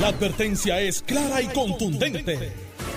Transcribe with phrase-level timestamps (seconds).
[0.00, 2.52] La advertencia es clara y contundente.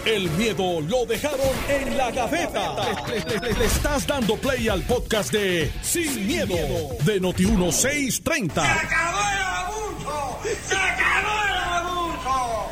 [0.05, 1.39] El miedo lo dejaron
[1.69, 2.75] en la gaveta.
[3.07, 6.55] Le, le- le estás dando play al podcast de Sin, miedo,
[7.03, 8.49] de Noti1630.
[8.57, 10.39] acabó el abuso!
[10.67, 12.65] ¡Se acabó el abuso!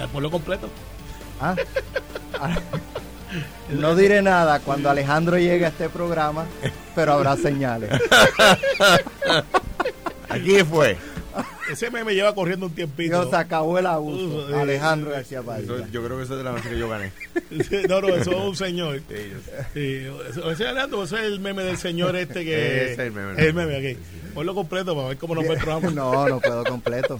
[0.00, 0.68] El pueblo completo.
[1.40, 1.54] Ah.
[3.68, 6.46] No diré nada cuando Alejandro llegue a este programa,
[6.94, 7.90] pero habrá señales.
[10.28, 10.96] Aquí fue.
[11.70, 13.20] Ese me lleva corriendo un tiempito.
[13.20, 14.46] Dios, se acabó el abuso.
[14.48, 15.86] Uh, eh, Alejandro García Padilla.
[15.90, 17.12] Yo creo que eso es de la noche que yo gané.
[17.88, 19.00] No, no, eso es un señor.
[19.74, 22.82] Sí, eso- ese es Alejandro, ese es el meme del señor este que.
[22.84, 23.42] Ese es el meme.
[23.42, 23.98] El meme, ok.
[24.34, 25.90] Ponlo completo para ver cómo nos el programa.
[25.94, 27.18] No, no puedo completo.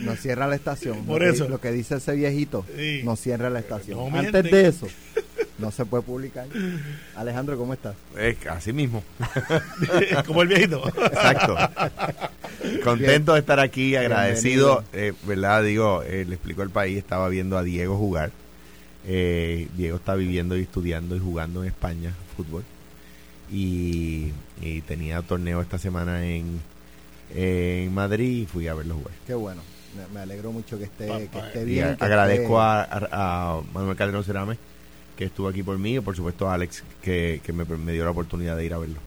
[0.00, 1.04] No cierra la estación.
[1.06, 1.44] Por lo, eso.
[1.44, 3.02] Que, lo que dice ese viejito, Sí.
[3.04, 3.98] no cierra la estación.
[4.10, 4.88] No Antes de eso,
[5.58, 6.46] no se puede publicar.
[7.16, 7.94] Alejandro, ¿cómo estás?
[8.16, 9.02] Es así mismo.
[10.26, 10.86] como el viejito.
[10.88, 11.56] Exacto.
[12.84, 15.62] Contento de estar aquí, agradecido, eh, ¿verdad?
[15.64, 18.30] Digo, eh, le explico al país, estaba viendo a Diego jugar.
[19.06, 22.62] Eh, Diego está viviendo y estudiando y jugando en España fútbol.
[23.50, 26.60] Y, y tenía torneo esta semana en,
[27.34, 29.14] en Madrid y fui a verlo jugar.
[29.26, 29.62] Qué bueno.
[30.12, 31.88] Me, alegro mucho que esté, que esté Y bien.
[31.88, 34.58] a- que agradezco esté- a- a Manuel Calderón Cerame
[35.18, 38.04] que estuvo aquí por mí y por supuesto a Alex que, que me, me dio
[38.04, 39.00] la oportunidad de ir a verlo.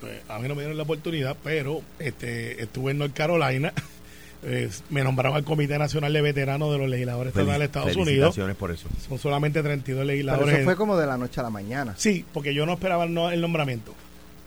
[0.00, 3.72] Pues, a mí no me dieron la oportunidad, pero este estuve en North Carolina.
[4.42, 8.36] eh, me nombraron al Comité Nacional de Veteranos de los Legisladores Estatales de Estados Unidos.
[8.58, 8.88] Por eso.
[9.08, 10.48] Son solamente 32 Pero legisladores.
[10.48, 11.94] eso en- fue como de la noche a la mañana.
[11.96, 13.94] Sí, porque yo no esperaba el, no- el nombramiento.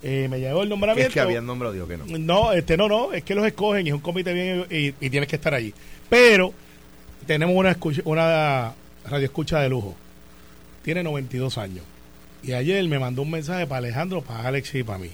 [0.04, 1.08] Eh, me llegó el Que nombramiento.
[1.08, 2.06] es que habían nombrado, digo que no.
[2.06, 5.10] No, este no, no, es que los escogen y es un comité bien y, y
[5.10, 5.74] tienes que estar allí.
[6.10, 6.54] Pero
[7.26, 8.74] tenemos una escucha, una
[9.10, 9.96] radio escucha de lujo.
[10.86, 11.83] Tiene 92 años.
[12.44, 15.09] Y ayer me mandó un mensaje para Alejandro, para Alex y para mí.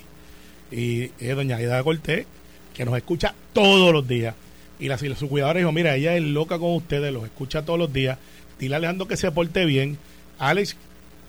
[0.69, 2.25] Y es doña Aida Cortés,
[2.73, 4.36] que nos escucha todos los días.
[4.80, 7.94] Y la, su cuidadora dijo, mira, ella es loca con ustedes, los escucha todos los
[7.94, 8.17] días.
[8.59, 9.97] Dile a Alejandro que se porte bien.
[10.39, 10.75] Alex,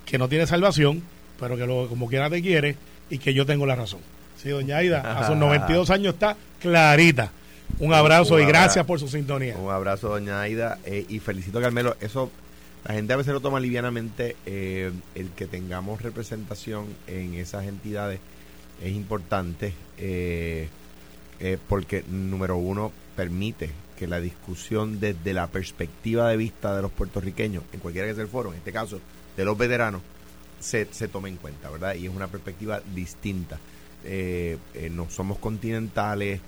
[0.07, 1.03] que no tiene salvación,
[1.39, 2.75] pero que lo, como quiera te quiere
[3.11, 4.01] y que yo tengo la razón.
[4.43, 7.31] Sí, doña Aida, a sus 92 años está clarita.
[7.79, 9.57] Un abrazo Un y gracias por su sintonía.
[9.57, 10.79] Un abrazo, doña Aida.
[10.85, 11.97] eh, y felicito a Carmelo.
[12.01, 12.31] Eso,
[12.85, 14.37] la gente a veces lo toma livianamente.
[14.47, 18.21] eh, el que tengamos representación en esas entidades
[18.83, 20.69] es importante eh,
[21.41, 26.91] eh, porque, número uno, permite que la discusión desde la perspectiva de vista de los
[26.91, 29.01] puertorriqueños, en cualquiera que sea el foro, en este caso
[29.37, 30.03] de los veteranos,
[30.59, 31.95] se, se tome en cuenta, ¿verdad?
[31.95, 33.59] Y es una perspectiva distinta.
[34.05, 34.59] Eh,
[34.91, 36.41] no somos continentales,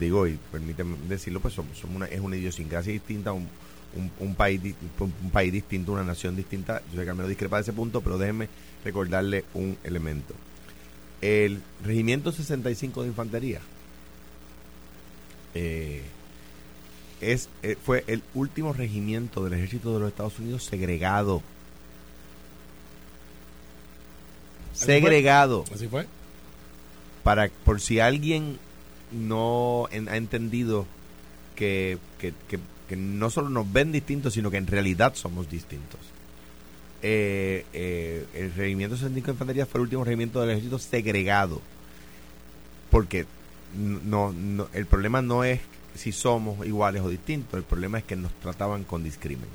[0.00, 3.48] digo, y permíteme decirlo, pues somos una, es una idiosincrasia distinta, un,
[3.96, 4.60] un, un país,
[5.00, 6.80] un, un país distinto, una nación distinta.
[6.86, 8.48] Yo sé que Carmelo discrepa de ese punto, pero déjenme
[8.84, 10.34] recordarle un elemento.
[11.22, 13.60] El Regimiento 65 de Infantería
[15.54, 16.02] eh,
[17.20, 21.42] es, eh, fue el último regimiento del ejército de los Estados Unidos segregado.
[24.74, 26.06] Segregado Así fue.
[27.22, 28.58] para por si alguien
[29.10, 30.86] no en- ha entendido
[31.54, 36.00] que, que, que- que no solo nos ven distintos, sino que en realidad somos distintos.
[37.02, 41.60] Eh, eh, el regimiento 65 de Infantería fue el último regimiento del ejército segregado.
[42.90, 43.26] Porque
[43.76, 45.60] no, no, el problema no es
[45.94, 49.48] si somos iguales o distintos, el problema es que nos trataban con discrimen.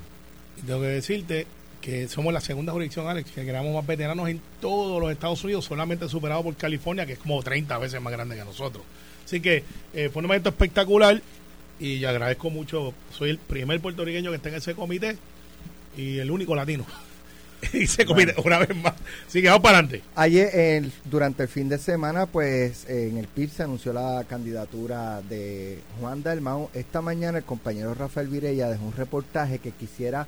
[0.66, 1.46] Tengo que decirte
[1.80, 5.64] que somos la segunda jurisdicción, Alex, que creamos más veteranos en todos los Estados Unidos,
[5.64, 8.84] solamente superado por California, que es como 30 veces más grande que nosotros.
[9.24, 11.20] Así que eh, fue un momento espectacular
[11.82, 12.94] y agradezco mucho.
[13.10, 15.16] Soy el primer puertorriqueño que está en ese comité
[15.96, 16.86] y el único latino.
[17.72, 18.94] y ese comité, una vez más.
[19.26, 20.02] Así que vamos para adelante.
[20.14, 25.20] Ayer, el- durante el fin de semana, pues en el PIR se anunció la candidatura
[25.22, 26.70] de Juan Dalmau.
[26.74, 30.26] Esta mañana el compañero Rafael Virella dejó un reportaje que quisiera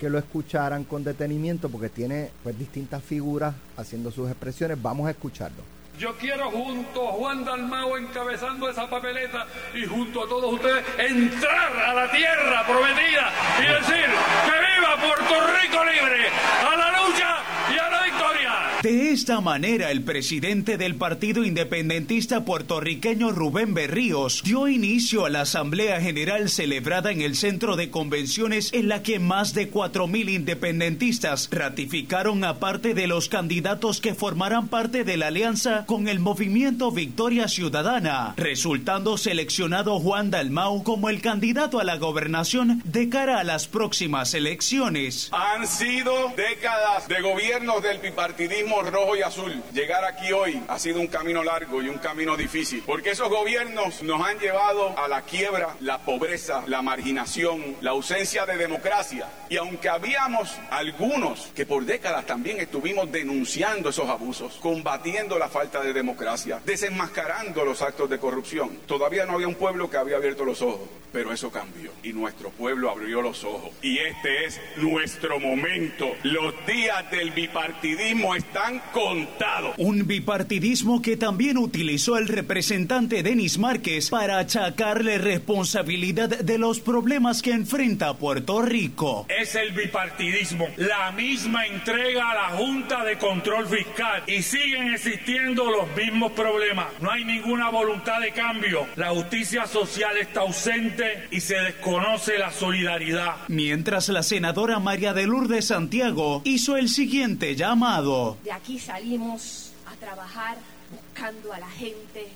[0.00, 4.80] que lo escucharan con detenimiento porque tiene pues distintas figuras haciendo sus expresiones.
[4.82, 5.62] Vamos a escucharlo.
[5.98, 11.76] Yo quiero junto a Juan Dalmao encabezando esa papeleta y junto a todos ustedes entrar
[11.76, 14.06] a la tierra prometida y decir
[14.44, 16.28] que viva Puerto Rico libre,
[16.66, 17.36] a la lucha
[17.74, 18.71] y a la victoria.
[18.82, 25.42] De esta manera, el presidente del Partido Independentista puertorriqueño Rubén Berríos dio inicio a la
[25.42, 31.48] Asamblea General celebrada en el Centro de Convenciones en la que más de 4.000 independentistas
[31.52, 36.90] ratificaron a parte de los candidatos que formarán parte de la alianza con el movimiento
[36.90, 43.44] Victoria Ciudadana, resultando seleccionado Juan Dalmau como el candidato a la gobernación de cara a
[43.44, 45.30] las próximas elecciones.
[45.30, 50.78] Han sido décadas de gobiernos del bipartidismo nacionalismo rojo y azul, llegar aquí hoy ha
[50.78, 55.08] sido un camino largo y un camino difícil, porque esos gobiernos nos han llevado a
[55.08, 59.26] la quiebra, la pobreza, la marginación, la ausencia de democracia.
[59.48, 65.80] Y aunque habíamos algunos que por décadas también estuvimos denunciando esos abusos, combatiendo la falta
[65.80, 70.44] de democracia, desenmascarando los actos de corrupción, todavía no había un pueblo que había abierto
[70.44, 73.70] los ojos, pero eso cambió y nuestro pueblo abrió los ojos.
[73.82, 76.10] Y este es nuestro momento.
[76.22, 78.61] Los días del bipartidismo están
[78.92, 79.74] contados.
[79.78, 87.42] Un bipartidismo que también utilizó el representante Denis Márquez para achacarle responsabilidad de los problemas
[87.42, 89.26] que enfrenta Puerto Rico.
[89.28, 95.70] Es el bipartidismo, la misma entrega a la Junta de Control Fiscal y siguen existiendo
[95.70, 96.86] los mismos problemas.
[97.00, 98.86] No hay ninguna voluntad de cambio.
[98.96, 103.36] La justicia social está ausente y se desconoce la solidaridad.
[103.48, 108.36] Mientras la senadora María de Lourdes Santiago hizo el siguiente llamado.
[108.52, 110.58] De aquí salimos a trabajar
[110.90, 112.28] buscando a la gente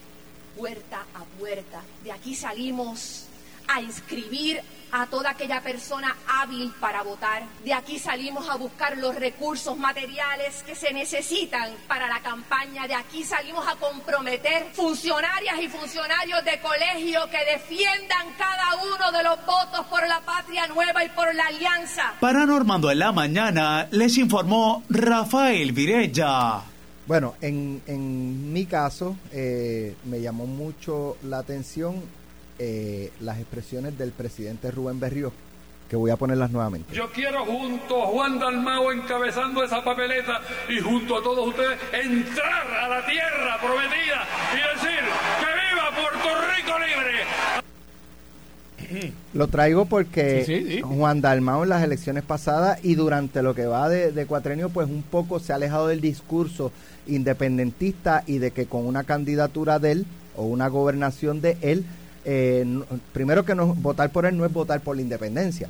[0.56, 1.82] puerta a puerta.
[2.02, 3.26] De aquí salimos
[3.68, 4.62] a inscribir
[4.96, 7.42] a toda aquella persona hábil para votar.
[7.64, 12.86] De aquí salimos a buscar los recursos materiales que se necesitan para la campaña.
[12.88, 19.22] De aquí salimos a comprometer funcionarias y funcionarios de colegio que defiendan cada uno de
[19.22, 22.14] los votos por la patria nueva y por la alianza.
[22.18, 26.62] Para Normando en la mañana les informó Rafael Virella.
[27.06, 32.02] Bueno, en, en mi caso eh, me llamó mucho la atención
[32.58, 35.32] eh, las expresiones del presidente Rubén Berrío,
[35.88, 36.94] que voy a ponerlas nuevamente.
[36.94, 42.66] Yo quiero junto a Juan Dalmao encabezando esa papeleta y junto a todos ustedes entrar
[42.66, 45.00] a la tierra prometida y decir
[45.40, 47.16] que viva Puerto Rico libre.
[49.34, 50.80] Lo traigo porque Sí, sí, sí.
[50.80, 54.88] Juan Dalmao en las elecciones pasadas y durante lo que va de, de cuatrenio, pues
[54.88, 56.72] un poco se ha alejado del discurso
[57.06, 60.06] independentista y de que con una candidatura de él
[60.36, 61.84] o una gobernación de él,
[62.26, 62.84] eh, no-
[63.14, 65.68] primero que no, votar por él no es votar por la independencia.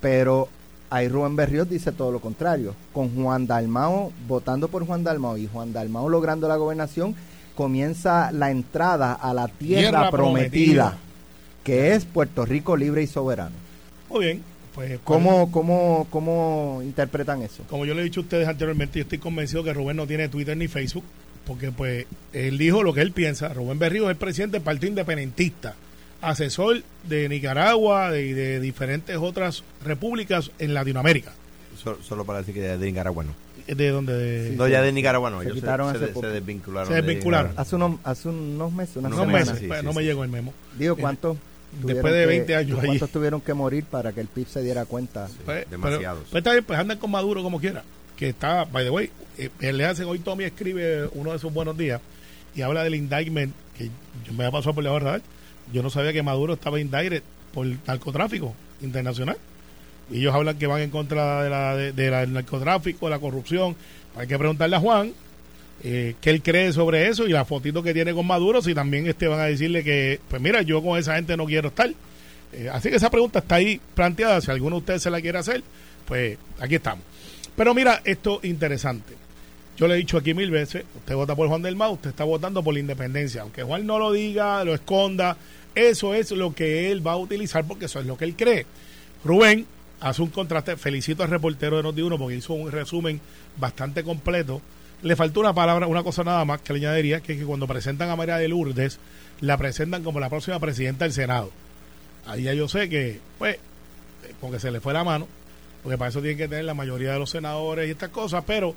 [0.00, 0.48] Pero
[0.90, 2.74] ahí Rubén Berrios dice todo lo contrario.
[2.92, 7.14] Con Juan Dalmao, votando por Juan Dalmao y Juan Dalmao logrando la gobernación,
[7.54, 10.98] comienza la entrada a la tierra, Tierra prometida, prometida.
[11.64, 13.54] que es Puerto Rico libre y soberano.
[14.10, 14.42] Muy bien.
[14.74, 17.62] Pues, ¿Cómo, cómo, ¿Cómo interpretan eso?
[17.70, 20.28] como yo le he dicho a ustedes anteriormente, yo estoy convencido que Rubén no tiene
[20.28, 21.02] Twitter ni Facebook,
[21.46, 23.48] porque pues él dijo lo que él piensa.
[23.54, 25.74] Rubén Berrío es el presidente del Partido Independentista,
[26.20, 31.32] asesor de Nicaragua y de, diferentes otras repúblicas en Latinoamérica.
[31.82, 33.34] So- solo para decir que ya de Nicaragua no.
[33.74, 35.40] De donde de, no, ya de Nicaragua no.
[35.40, 36.26] se ellos quitaron se, hace se- poco.
[36.26, 36.88] se desvincularon.
[36.88, 37.50] Se de desvincularon.
[37.50, 37.62] Nicaragua.
[37.62, 39.98] Hace unos, hace unos meses, unas unos semana, meses, sí, sí, no sí.
[39.98, 40.54] me llegó el memo.
[40.78, 41.36] Digo, ¿cuántos?
[41.82, 42.86] Después de que- 20 años allí.
[42.86, 45.28] ¿Cuántos tuvieron que morir para que el PIB se diera cuenta?
[45.44, 46.18] Pues, demasiados.
[46.20, 47.82] Pero, pues está bien, pues andan con Maduro como quiera.
[48.16, 51.76] Que está, by the way, eh, le hacen hoy Tommy escribe uno de sus buenos
[51.76, 52.00] días
[52.54, 53.90] y habla del indictment que
[54.26, 55.20] yo me ha pasado por la verdad.
[55.72, 57.22] Yo no sabía que Maduro estaba indicted
[57.52, 59.36] por narcotráfico internacional.
[60.12, 63.76] Ellos hablan que van en contra de la, de la- del narcotráfico, de la corrupción.
[64.16, 65.12] Hay que preguntarle a Juan
[65.84, 69.06] eh, qué él cree sobre eso y la fotito que tiene con Maduro, si también
[69.06, 71.90] este van a decirle que, pues mira, yo con esa gente no quiero estar.
[72.52, 74.40] Eh, así que esa pregunta está ahí planteada.
[74.40, 75.62] Si alguno de ustedes se la quiere hacer,
[76.06, 77.04] pues aquí estamos.
[77.56, 79.14] Pero mira, esto interesante.
[79.76, 82.24] Yo le he dicho aquí mil veces, usted vota por Juan del Mau, usted está
[82.24, 83.42] votando por la independencia.
[83.42, 85.36] Aunque Juan no lo diga, lo esconda,
[85.74, 88.66] eso es lo que él va a utilizar porque eso es lo que él cree.
[89.24, 89.66] Rubén
[90.00, 93.20] hace un contraste, felicito al reportero de Noti1 porque hizo un resumen
[93.58, 94.62] bastante completo.
[95.02, 97.66] Le faltó una palabra, una cosa nada más que le añadiría, que es que cuando
[97.66, 98.98] presentan a María de Lourdes,
[99.42, 101.50] la presentan como la próxima presidenta del Senado.
[102.26, 105.28] Ahí ya yo sé que, pues, eh, porque se le fue la mano,
[105.86, 108.74] porque para eso tienen que tener la mayoría de los senadores y estas cosas, pero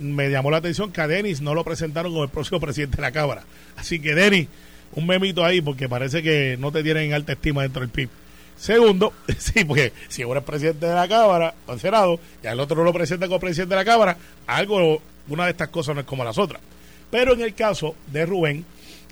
[0.00, 3.02] me llamó la atención que a Denis no lo presentaron como el próximo presidente de
[3.02, 3.44] la Cámara.
[3.76, 4.48] Así que, Denis,
[4.96, 8.08] un memito ahí, porque parece que no te tienen en alta estima dentro del PIB.
[8.56, 12.58] Segundo, sí, porque si uno es presidente de la Cámara o del Senado y al
[12.58, 14.16] otro no lo presenta como presidente de la Cámara,
[14.48, 16.60] algo, una de estas cosas no es como las otras.
[17.08, 18.64] Pero en el caso de Rubén,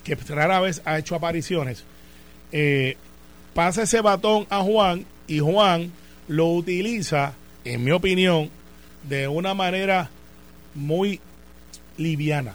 [0.02, 1.84] que rara vez ha hecho apariciones,
[2.50, 2.96] eh,
[3.54, 5.92] pasa ese batón a Juan y Juan
[6.28, 8.50] lo utiliza, en mi opinión,
[9.08, 10.10] de una manera
[10.74, 11.20] muy
[11.96, 12.54] liviana.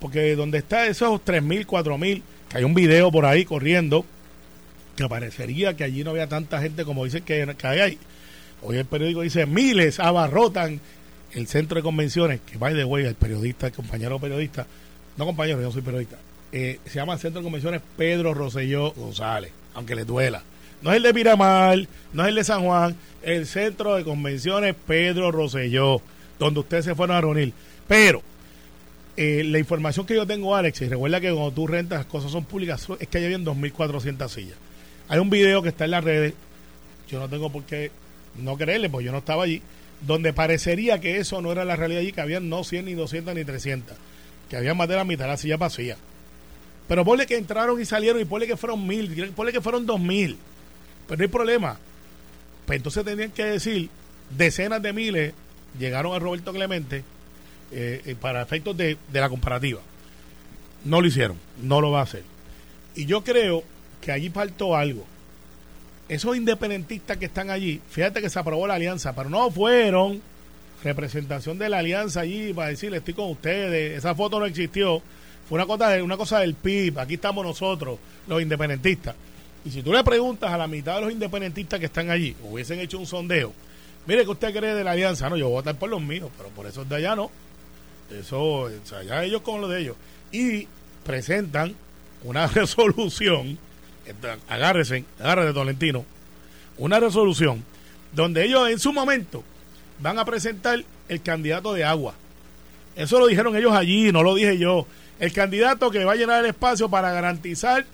[0.00, 4.04] Porque donde está esos 3.000, 4.000, que hay un video por ahí corriendo,
[4.96, 7.98] que parecería que allí no había tanta gente como dicen que, que hay ahí.
[8.62, 10.80] Hoy el periódico dice, miles abarrotan
[11.32, 14.66] el centro de convenciones, que by the way, el periodista, el compañero periodista,
[15.16, 16.16] no compañero, yo soy periodista,
[16.50, 20.42] eh, se llama Centro de Convenciones Pedro Rosselló González, aunque le duela.
[20.82, 24.74] No es el de Miramar, no es el de San Juan, el Centro de Convenciones
[24.86, 26.00] Pedro Rosselló,
[26.38, 27.52] donde ustedes se fueron a reunir.
[27.86, 28.22] Pero
[29.16, 32.30] eh, la información que yo tengo, Alex, y recuerda que cuando tú rentas, las cosas
[32.30, 34.56] son públicas, es que hay habían 2.400 sillas.
[35.08, 36.34] Hay un video que está en las redes,
[37.10, 37.90] yo no tengo por qué
[38.40, 39.62] no creerle, porque yo no estaba allí,
[40.06, 43.34] donde parecería que eso no era la realidad allí, que habían no 100, ni 200,
[43.34, 43.96] ni 300,
[44.48, 45.96] que había más de la mitad de la silla vacía.
[46.86, 49.98] Pero ponle que entraron y salieron y ponle que fueron mil, ponle que fueron dos
[50.00, 50.38] mil.
[51.08, 51.78] Pero no hay problema.
[52.66, 53.90] Pues entonces tenían que decir,
[54.36, 55.34] decenas de miles
[55.78, 57.02] llegaron a Roberto Clemente
[57.72, 59.80] eh, eh, para efectos de, de la comparativa.
[60.84, 62.22] No lo hicieron, no lo va a hacer.
[62.94, 63.64] Y yo creo
[64.00, 65.04] que allí faltó algo.
[66.08, 70.22] Esos independentistas que están allí, fíjate que se aprobó la alianza, pero no fueron
[70.82, 75.02] representación de la alianza allí para decirle estoy con ustedes, esa foto no existió,
[75.48, 79.14] fue una cosa, una cosa del PIB, aquí estamos nosotros, los independentistas.
[79.68, 82.80] Y si tú le preguntas a la mitad de los independentistas que están allí, hubiesen
[82.80, 83.52] hecho un sondeo,
[84.06, 86.30] mire que usted cree de la alianza, no, yo voy a votar por los míos,
[86.38, 87.30] pero por eso de allá no.
[88.10, 88.70] Eso, o
[89.06, 89.96] ya ellos con lo de ellos.
[90.32, 90.66] Y
[91.04, 91.74] presentan
[92.24, 93.58] una resolución,
[94.48, 96.06] agárrese, agárrese Tolentino,
[96.78, 97.62] una resolución
[98.12, 99.44] donde ellos en su momento
[99.98, 102.14] van a presentar el candidato de agua.
[102.96, 104.86] Eso lo dijeron ellos allí, no lo dije yo.
[105.20, 107.84] El candidato que va a llenar el espacio para garantizar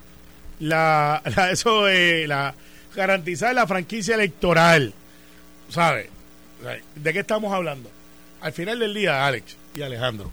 [0.61, 2.55] la, eso de la
[2.95, 4.93] garantizar la franquicia electoral.
[5.69, 6.11] ¿Sabe?
[6.95, 7.91] ¿De qué estamos hablando?
[8.41, 10.31] Al final del día, Alex y Alejandro,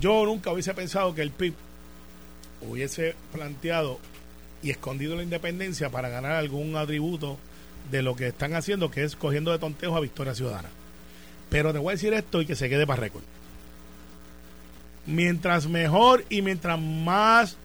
[0.00, 1.54] yo nunca hubiese pensado que el PIB
[2.60, 3.98] hubiese planteado
[4.62, 7.38] y escondido la independencia para ganar algún atributo
[7.90, 10.68] de lo que están haciendo, que es cogiendo de tontejo a Victoria Ciudadana.
[11.50, 13.24] Pero te voy a decir esto y que se quede para récord.
[15.06, 17.56] Mientras mejor y mientras más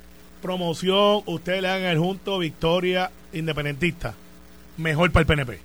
[0.42, 4.14] promoción ustedes le hagan el junto Victoria Independentista,
[4.78, 5.60] mejor para el PNP.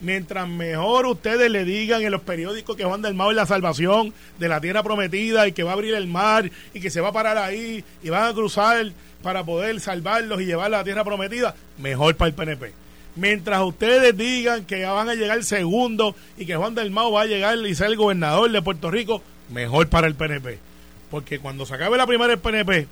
[0.00, 4.14] Mientras mejor ustedes le digan en los periódicos que Juan del Mao es la salvación
[4.38, 7.08] de la tierra prometida y que va a abrir el mar y que se va
[7.08, 11.04] a parar ahí y van a cruzar para poder salvarlos y llevarlos a la tierra
[11.04, 12.72] prometida, mejor para el PNP.
[13.16, 17.26] Mientras ustedes digan que van a llegar segundo y que Juan del Mao va a
[17.26, 20.60] llegar y ser el gobernador de Puerto Rico, mejor para el PNP.
[21.10, 22.86] Porque cuando se acabe la primera del PNP,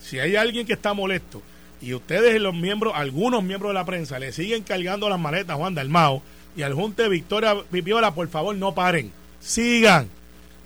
[0.00, 1.42] si hay alguien que está molesto
[1.80, 5.58] y ustedes los miembros, algunos miembros de la prensa le siguen cargando las maletas a
[5.58, 6.22] Juan Dalmao
[6.56, 10.08] y al Junte Victoria Pipiola, por favor no paren, sigan.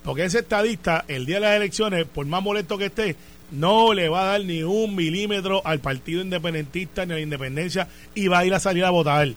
[0.05, 3.17] Porque ese estadista, el día de las elecciones, por más molesto que esté,
[3.53, 7.89] no le va a dar ni un milímetro al partido independentista ni a la independencia
[8.15, 9.29] y va a ir a salir a votar.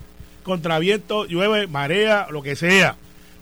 [0.44, 2.96] Contra viento, llueve, marea, lo que sea.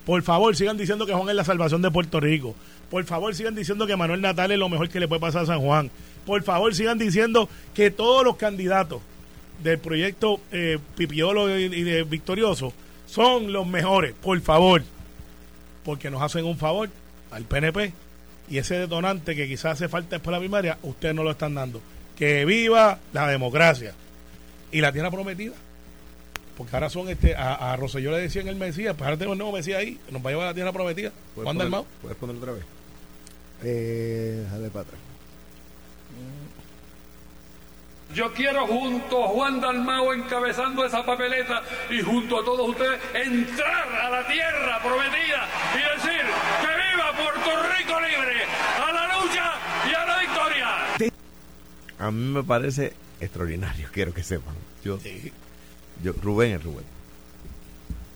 [0.06, 2.56] Por favor, sigan diciendo que Juan es la salvación de Puerto Rico.
[2.90, 5.48] Por favor, sigan diciendo que Manuel Natal es lo mejor que le puede pasar a
[5.48, 5.90] San Juan.
[6.26, 9.02] Por favor, sigan diciendo que todos los candidatos
[9.62, 12.74] del proyecto eh, Pipiolo y, de Victorioso
[13.06, 14.14] son los mejores.
[14.14, 14.84] Por favor.
[15.84, 16.90] Porque nos hacen un favor
[17.32, 17.94] al PNP
[18.50, 21.56] y ese detonante que quizás hace falta después de la primaria, ustedes no lo están
[21.56, 21.82] dando.
[22.18, 23.94] Que viva la democracia
[24.72, 25.54] y la tierra prometida.
[26.58, 29.40] Porque ahora son este, a, a Rosselló le decían el Mesías, pues ahora tenemos el
[29.40, 31.12] nuevo Mesías ahí, nos va a llevar a la tierra prometida.
[31.34, 32.64] ¿Puedes poner, ¿Puedes poner otra vez?
[33.64, 35.13] Eh, dale para atrás.
[38.14, 43.88] Yo quiero junto a Juan Dalmao encabezando esa papeleta y junto a todos ustedes entrar
[43.92, 46.22] a la tierra prometida y decir
[46.62, 48.44] que viva Puerto Rico libre,
[48.80, 49.54] a la lucha
[49.90, 51.14] y a la victoria.
[51.98, 54.54] A mí me parece extraordinario, quiero que sepan.
[54.84, 55.00] Yo,
[56.04, 56.86] yo Rubén es Rubén.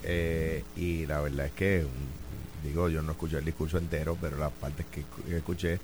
[0.04, 1.86] Eh, y la verdad es que,
[2.64, 5.04] digo, yo no escuché el discurso entero, pero las partes que
[5.36, 5.80] escuché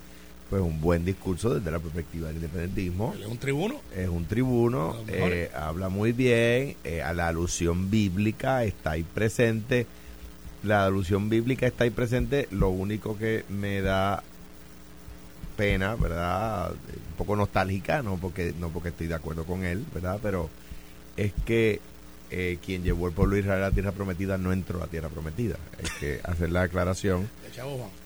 [0.50, 3.14] pues un buen discurso desde la perspectiva del independentismo.
[3.18, 3.80] ¿Es un tribuno?
[3.96, 9.86] Es un tribuno, eh, habla muy bien, eh, a la alusión bíblica está ahí presente.
[10.62, 14.22] La alusión bíblica está ahí presente, lo único que me da
[15.56, 16.72] pena, ¿verdad?
[16.72, 20.18] Un poco nostálgica, no porque no porque estoy de acuerdo con él, ¿verdad?
[20.22, 20.48] Pero
[21.16, 21.80] es que
[22.36, 24.86] eh, quien llevó el pueblo de Israel a la tierra prometida no entró a la
[24.88, 25.56] tierra prometida.
[25.78, 27.30] Hay que hacer la aclaración.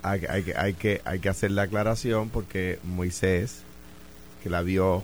[0.02, 3.62] Hay, hay, que, hay, que, hay que hacer la aclaración porque Moisés,
[4.42, 5.02] que la vio,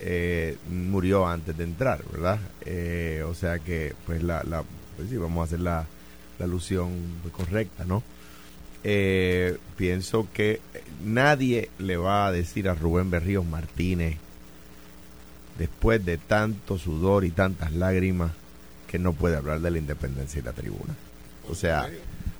[0.00, 2.40] eh, murió antes de entrar, ¿verdad?
[2.66, 4.62] Eh, o sea que, pues, la, la
[4.98, 5.86] pues sí, vamos a hacer la,
[6.38, 6.90] la alusión
[7.32, 8.02] correcta, ¿no?
[9.76, 10.60] pienso que
[11.04, 14.16] nadie le va a decir a Rubén Berríos Martínez,
[15.58, 18.32] después de tanto sudor y tantas lágrimas,
[18.88, 20.96] que no puede hablar de la independencia y la tribuna.
[21.48, 21.88] O sea,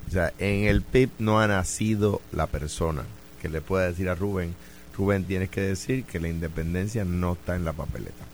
[0.08, 3.02] o sea, en el PIB no ha nacido la persona
[3.40, 4.54] que le pueda decir a Rubén,
[4.96, 8.24] Rubén, tienes que decir que la independencia no está en la papeleta.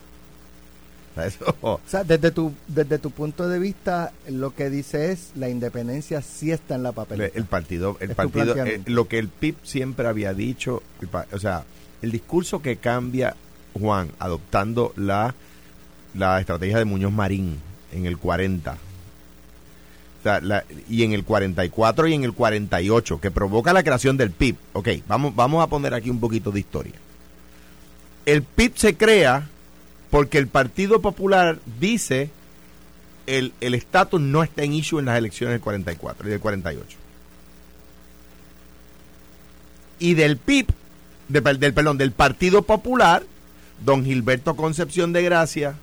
[1.11, 5.13] O sea, eso, O sea, desde tu, desde tu punto de vista, lo que dice
[5.13, 7.37] es la independencia sí está en la papeleta.
[7.37, 11.65] el partido, el partido, eh, lo que el PIB siempre había dicho, el o sea,
[12.01, 13.37] el discurso que cambia
[13.79, 15.35] Juan adoptando la,
[16.15, 17.61] la estrategia de Muñoz Marín
[17.95, 23.31] en el 40, o sea, la- y en el 44 y en el 48, que
[23.31, 24.57] provoca la creación del PIB.
[24.73, 26.93] Ok, vamos, vamos a poner aquí un poquito de historia.
[28.27, 29.49] El PIB se crea
[30.11, 32.31] porque el Partido Popular dice
[33.27, 36.97] el el estatus no está en issue en las elecciones del 44 y del 48.
[39.99, 40.67] Y del PIB,
[41.29, 43.23] de- del, perdón, del Partido Popular,
[43.85, 45.75] don Gilberto Concepción de Gracia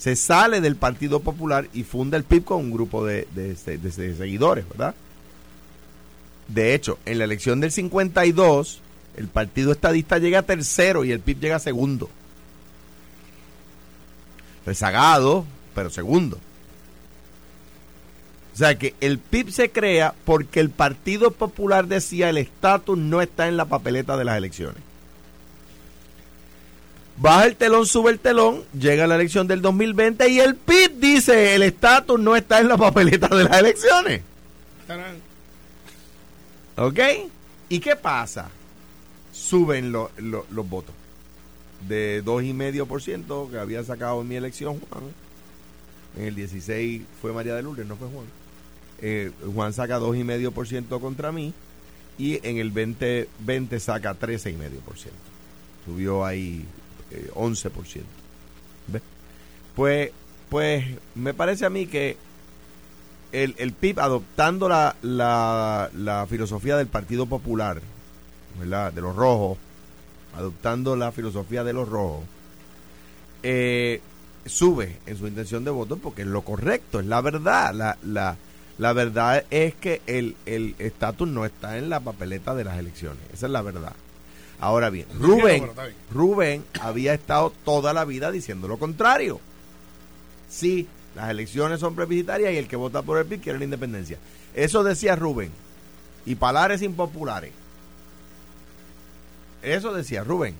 [0.00, 3.54] se sale del Partido Popular y funda el PIB con un grupo de- de
[4.16, 4.94] seguidores, ¿verdad?
[6.48, 8.80] De hecho, en la elección del 52,
[9.18, 12.08] el Partido Estadista llega tercero y el PIB llega segundo.
[14.64, 16.38] Rezagado, pero segundo.
[18.54, 23.20] O sea que el PIB se crea porque el Partido Popular decía el estatus no
[23.20, 24.82] está en la papeleta de las elecciones.
[27.20, 31.54] Baja el telón, sube el telón, llega la elección del 2020 y el PIB dice
[31.54, 34.22] el estatus no está en la papeleta de las elecciones.
[36.76, 36.98] ¿Ok?
[37.68, 38.48] ¿Y qué pasa?
[39.32, 40.94] Suben lo- lo- los votos.
[41.86, 45.04] De 2,5% que había sacado en mi elección Juan.
[46.16, 48.26] En el 16 fue María de Lourdes, no fue Juan.
[49.02, 51.52] Eh, Juan saca 2,5% contra mí.
[52.18, 55.10] Y en el 2020 saca 13,5%.
[55.86, 56.64] Subió ahí
[57.10, 58.02] eh, 11%.
[58.88, 59.02] ¿Ves?
[59.74, 60.10] Pues,
[60.48, 62.16] pues me parece a mí que
[63.32, 67.80] el, el PIB adoptando la, la, la filosofía del Partido Popular.
[68.58, 69.56] De los rojos,
[70.36, 72.24] adoptando la filosofía de los rojos,
[73.42, 74.02] eh,
[74.44, 77.72] sube en su intención de voto porque es lo correcto, es la verdad.
[77.72, 78.36] La, la,
[78.76, 83.22] la verdad es que el el estatus no está en la papeleta de las elecciones.
[83.32, 83.94] Esa es la verdad.
[84.60, 85.62] Ahora bien, Rubén.
[86.12, 89.40] Rubén había estado toda la vida diciendo lo contrario.
[90.50, 90.86] Sí,
[91.16, 94.18] las elecciones son plebiscitarias y el que vota por el PIB quiere la independencia.
[94.54, 95.50] Eso decía Rubén.
[96.26, 97.52] Y palares impopulares.
[99.62, 100.54] Eso decía Rubén.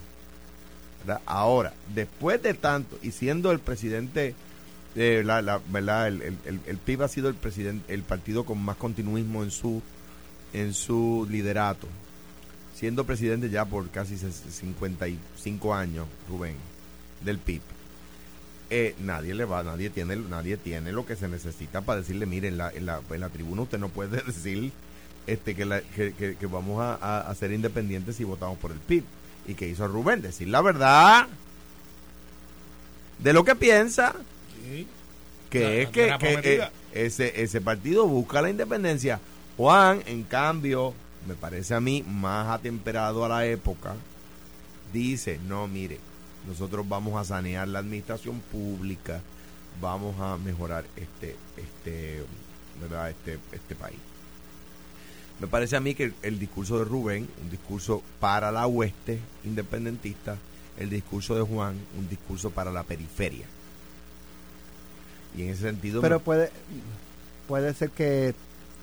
[1.04, 1.20] ¿verdad?
[1.26, 4.34] Ahora, después de tanto, y siendo el presidente,
[4.96, 6.08] eh, la, la- ¿verdad?
[6.08, 9.50] El, el- el- el PIB ha sido el presidente, el partido con más continuismo en
[9.50, 9.82] su,
[10.52, 11.86] en su liderato.
[12.80, 16.56] Siendo presidente ya por casi ses- 55 años, Rubén,
[17.22, 17.60] del PIB.
[18.70, 22.48] Eh, nadie le va, nadie tiene, nadie tiene lo que se necesita para decirle, mire,
[22.48, 24.72] en la, en la, en la tribuna usted no puede decir
[25.26, 28.72] este que, la- que, que- que vamos a, a- a ser independientes si votamos por
[28.72, 29.04] el PIB.
[29.46, 30.22] ¿Y que hizo Rubén?
[30.22, 31.26] Decir la verdad
[33.18, 34.14] de lo que piensa,
[34.64, 34.86] Sí.
[35.50, 36.08] que La es que,
[36.58, 39.20] eh, ese, ese partido busca la independencia.
[39.56, 40.94] Juan, en cambio,
[41.26, 43.94] me parece a mí más atemperado a la época,
[44.92, 45.98] dice, no, mire,
[46.46, 49.20] nosotros vamos a sanear la administración pública,
[49.80, 52.24] vamos a mejorar este, este,
[52.80, 53.10] ¿verdad?
[53.10, 53.98] este, este país.
[55.38, 59.18] Me parece a mí que el, el discurso de Rubén, un discurso para la hueste
[59.44, 60.36] independentista,
[60.78, 63.46] el discurso de Juan, un discurso para la periferia.
[65.36, 66.00] Y en ese sentido...
[66.00, 66.50] Pero me- puede,
[67.46, 68.34] puede ser que,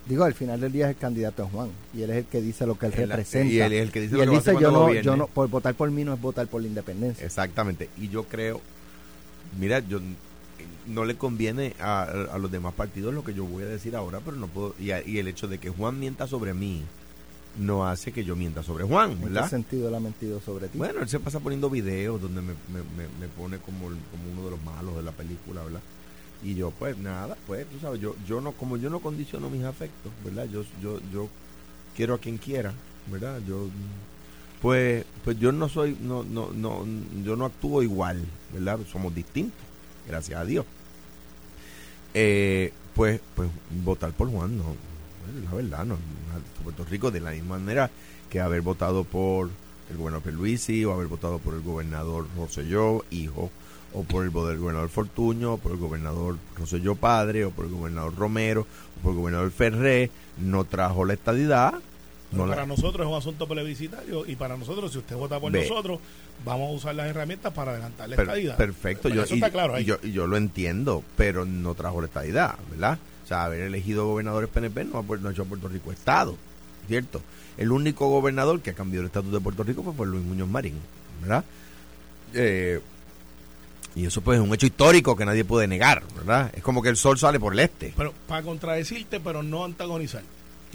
[0.08, 2.42] digo, al final del día es el candidato es Juan y él es el que
[2.42, 3.54] dice lo que él representa.
[3.54, 4.80] y él es el que dice Y lo él que a hacer dice, yo no,
[4.82, 5.04] gobierne".
[5.04, 7.26] yo no, por votar por mí no es votar por la independencia.
[7.26, 7.90] Exactamente.
[7.98, 8.62] Y yo creo,
[9.60, 10.00] mira, yo
[10.88, 14.20] no le conviene a, a los demás partidos lo que yo voy a decir ahora,
[14.24, 14.74] pero no puedo.
[14.80, 16.84] Y, a- y el hecho de que Juan mienta sobre mí
[17.60, 19.50] no hace que yo mienta sobre Juan, ¿En qué ¿verdad?
[19.50, 20.78] sentido él ha mentido sobre ti?
[20.78, 24.44] Bueno, él se pasa poniendo videos donde me, me, me- me pone como, como uno
[24.46, 25.82] de los malos de la película, ¿verdad?
[26.44, 29.64] Y yo, pues nada, pues tú sabes, yo, yo no, como yo no condiciono mis
[29.64, 30.48] afectos, ¿verdad?
[30.52, 31.28] Yo, yo, yo
[31.96, 32.74] quiero a quien quiera,
[33.12, 33.42] ¿verdad?
[33.48, 33.68] Yo,
[34.62, 36.86] pues, pues yo no soy, no, no, no,
[37.24, 38.24] yo no actúo igual,
[38.54, 38.80] ¿verdad?
[38.92, 39.60] Somos distintos,
[40.08, 40.66] gracias a Dios.
[42.14, 43.50] Eh, pues, pues
[43.84, 44.76] votar por Juan, no,
[45.44, 45.98] la verdad, no,
[46.64, 47.90] Puerto Rico de la misma manera
[48.30, 49.50] que haber votado por
[49.90, 53.50] el gobernador Pierluisi o haber votado por el gobernador Rosselló, hijo,
[54.00, 58.16] o por el gobernador Fortuño, o por el gobernador Rosselló padre, o por el gobernador
[58.16, 58.62] Romero,
[59.00, 61.74] o por el gobernador Ferré, no trajo la estadidad.
[62.34, 65.62] La- para nosotros es un asunto plebiscitario y para nosotros, si usted vota por Ve.
[65.62, 66.00] nosotros,
[66.44, 68.58] vamos a usar las herramientas para adelantar la Per- estadidad.
[68.58, 69.86] perfecto, yo, eso y, está claro y ahí.
[69.86, 73.00] yo, y yo lo entiendo, pero no trajo la estadidad, ¿verdad?
[73.24, 76.36] O sea, haber elegido gobernadores PNP no ha, no ha hecho a Puerto Rico Estado,
[76.88, 77.22] ¿cierto?
[77.58, 80.50] El único gobernador que ha cambiado el estatus de Puerto Rico fue, fue Luis Muñoz
[80.50, 80.76] Marín,
[81.22, 81.44] ¿verdad?
[82.34, 82.82] Eh,
[83.98, 86.52] Y eso pues es un hecho histórico que nadie puede negar, ¿verdad?
[86.56, 87.94] Es como que el sol sale por el este.
[87.98, 90.22] Pero para contradecirte, pero no antagonizar.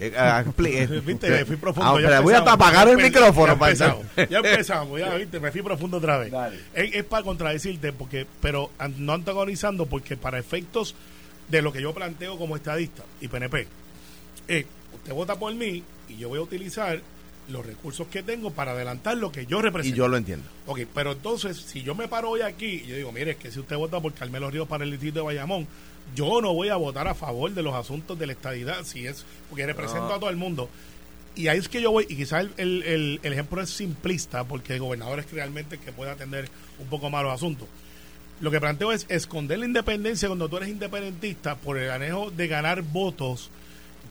[0.01, 1.89] Eh, ah, expli- eh, Viste, me fui profundo.
[1.91, 5.39] Ah, pero voy a empezamos, apagar el micrófono Ya para empezamos, ya empezamos, ya viste,
[5.39, 6.33] me fui profundo otra vez.
[6.75, 10.97] Es, es para contradecirte, porque, pero no antagonizando, porque para efectos
[11.49, 13.69] de lo que yo planteo como estadista y PNP,
[14.49, 17.01] eh, usted vota por mí y yo voy a utilizar
[17.49, 19.97] los recursos que tengo para adelantar lo que yo Y represento.
[19.97, 20.45] yo lo entiendo.
[20.67, 23.51] Ok, pero entonces, si yo me paro hoy aquí y yo digo, mire, es que
[23.51, 25.67] si usted vota por Carmelo Ríos para el distrito de Bayamón,
[26.15, 29.25] yo no voy a votar a favor de los asuntos de la estadidad, si es,
[29.49, 30.69] porque represento a todo el mundo.
[31.35, 34.45] Y ahí es que yo voy, y quizás el, el- el- el ejemplo es simplista,
[34.45, 37.69] porque el gobernador es realmente el que puede atender un poco más los asuntos.
[38.41, 42.49] Lo que planteo es esconder la independencia cuando tú eres independentista por el anejo de
[42.49, 43.51] ganar votos.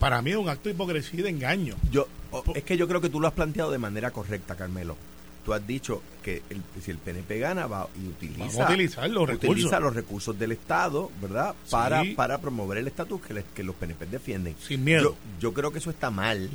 [0.02, 1.76] Para mí es un acto de hipocresía y de engaño.
[1.92, 2.08] Yo,
[2.56, 4.98] es que yo creo que tú lo has planteado de manera correcta, Carmelo.
[5.46, 9.10] Tú has dicho que el- si el PNP gana va y utiliza, Vamos a utilizar
[9.10, 9.82] los utiliza recursos.
[9.82, 11.56] los recursos del Estado, ¿verdad?
[11.70, 12.14] Para, Sí.
[12.16, 14.56] para promover el estatus que, le- que los PNP defienden.
[14.68, 15.16] Sin miedo.
[15.40, 16.50] Yo, yo creo que eso está mal,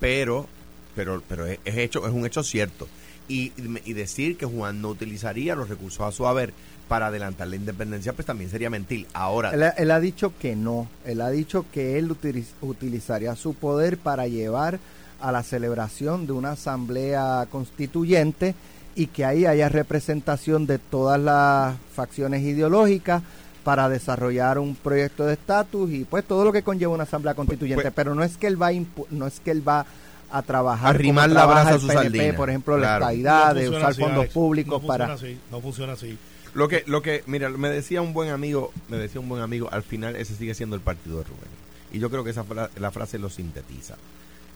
[0.00, 0.48] pero
[0.96, 2.88] pero pero es, es hecho es un hecho cierto.
[3.26, 3.52] Y,
[3.84, 6.52] y decir que Juan no utilizaría los recursos a su haber
[6.88, 9.06] para adelantar la independencia, pues también sería mentir.
[9.14, 10.86] Ahora, Él, ha- él ha dicho que no.
[11.04, 14.78] Él ha dicho que él utiliz- utilizaría su poder para llevar
[15.20, 18.54] a la celebración de una asamblea constituyente
[18.94, 23.22] y que ahí haya representación de todas las facciones ideológicas
[23.64, 27.82] para desarrollar un proyecto de estatus y pues todo lo que conlleva una asamblea constituyente.
[27.82, 29.86] pues- Pero no es que él va a impu- no es que él va
[30.30, 33.00] a trabajar Arrimar como la trabaja brasa a el su PNP, por ejemplo, Claro.
[33.06, 34.34] la estadidad, No de usar así, fondos Alex.
[34.34, 36.18] públicos no para funciona así, no funciona así.
[36.54, 39.68] Lo que, lo que, mira, me decía un buen amigo, me decía un buen amigo,
[39.72, 41.50] al final ese sigue siendo el partido de Rubén.
[41.92, 43.96] Y yo creo que esa fra- la frase lo sintetiza.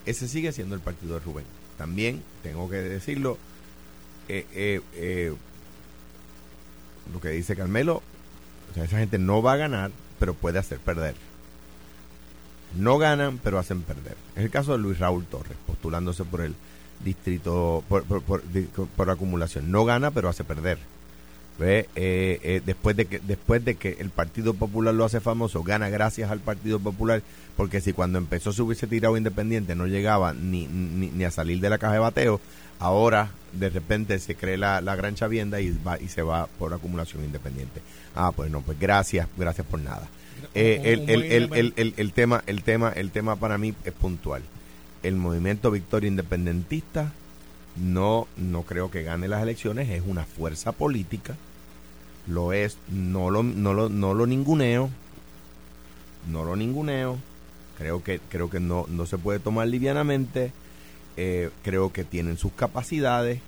[0.06, 1.44] Ese sigue siendo el partido de Rubén.
[1.76, 3.36] También, tengo que decirlo,
[4.28, 5.34] eh, eh, eh,
[7.12, 8.02] lo que dice Carmelo,
[8.70, 11.14] o sea, esa gente no va a ganar, pero puede hacer perder.
[12.76, 14.16] No ganan, pero hacen perder.
[14.36, 16.54] Es el caso de Luis Raúl Torres, postulándose por el
[17.04, 19.70] distrito, por, por- por- por acumulación.
[19.72, 20.78] No gana, pero hace perder.
[21.58, 21.88] ¿Ve?
[21.96, 25.88] Eh, eh, después de que después de que el Partido Popular lo hace famoso gana
[25.88, 27.20] gracias al Partido Popular
[27.56, 31.58] porque si cuando empezó se hubiese tirado independiente no llegaba ni, ni, ni a salir
[31.60, 32.40] de la caja de bateo
[32.78, 36.72] ahora de repente se cree la, la gran chavienda y va y se va por
[36.72, 37.80] acumulación independiente
[38.14, 40.06] ah pues no pues gracias gracias por nada
[40.54, 41.10] Eh, el,
[41.54, 44.42] el, el- el tema el tema el tema para mí es puntual
[45.02, 47.10] el movimiento Victoria Independentista
[47.76, 51.34] no no creo que gane las elecciones es una fuerza política
[52.28, 54.90] lo es no lo no lo no lo ninguneo
[56.30, 57.18] no lo ninguneo
[57.78, 60.52] creo que creo que no no se puede tomar livianamente
[61.20, 63.40] Eh, creo que tienen sus capacidades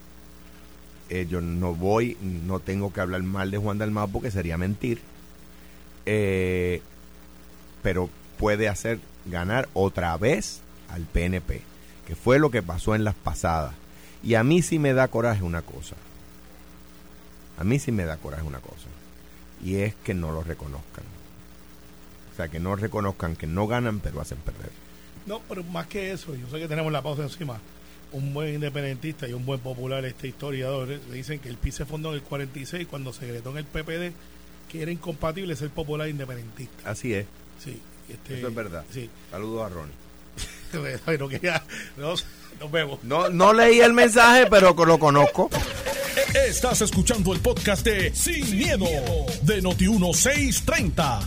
[1.09, 4.99] Eh, yo no voy no tengo que hablar mal de Juan Dalmau porque sería mentir
[6.07, 6.83] Eh,
[7.83, 11.63] pero puede hacer ganar otra vez al PNP
[12.07, 13.73] que fue lo que pasó en las pasadas.
[14.25, 15.95] Y a mí sí me da coraje una cosa
[17.61, 18.89] a mí sí me da coraje una cosa
[19.63, 21.05] y es que no lo reconozcan.
[22.33, 24.71] O sea que no reconozcan que no ganan pero hacen perder.
[25.27, 27.61] No, pero más que eso, yo sé que tenemos la pausa encima.
[28.13, 31.85] Un buen independentista y un buen popular este historiador eh, dicen que el PIB se
[31.85, 34.15] fundó en el 46 cuando se en el PPD
[34.71, 36.91] que era incompatible ser popular e independentista.
[36.91, 37.27] así es.
[37.63, 38.85] Sí, este, eso es verdad.
[38.91, 39.95] Sí, saludos a Ronnie.
[41.05, 41.63] Pero que ya
[41.99, 42.25] nos,
[42.59, 43.05] nos vemos.
[43.05, 45.51] no no leí el mensaje pero lo conozco
[46.29, 48.87] Estás escuchando el podcast de Sin, miedo,
[49.43, 51.21] de Noti1630.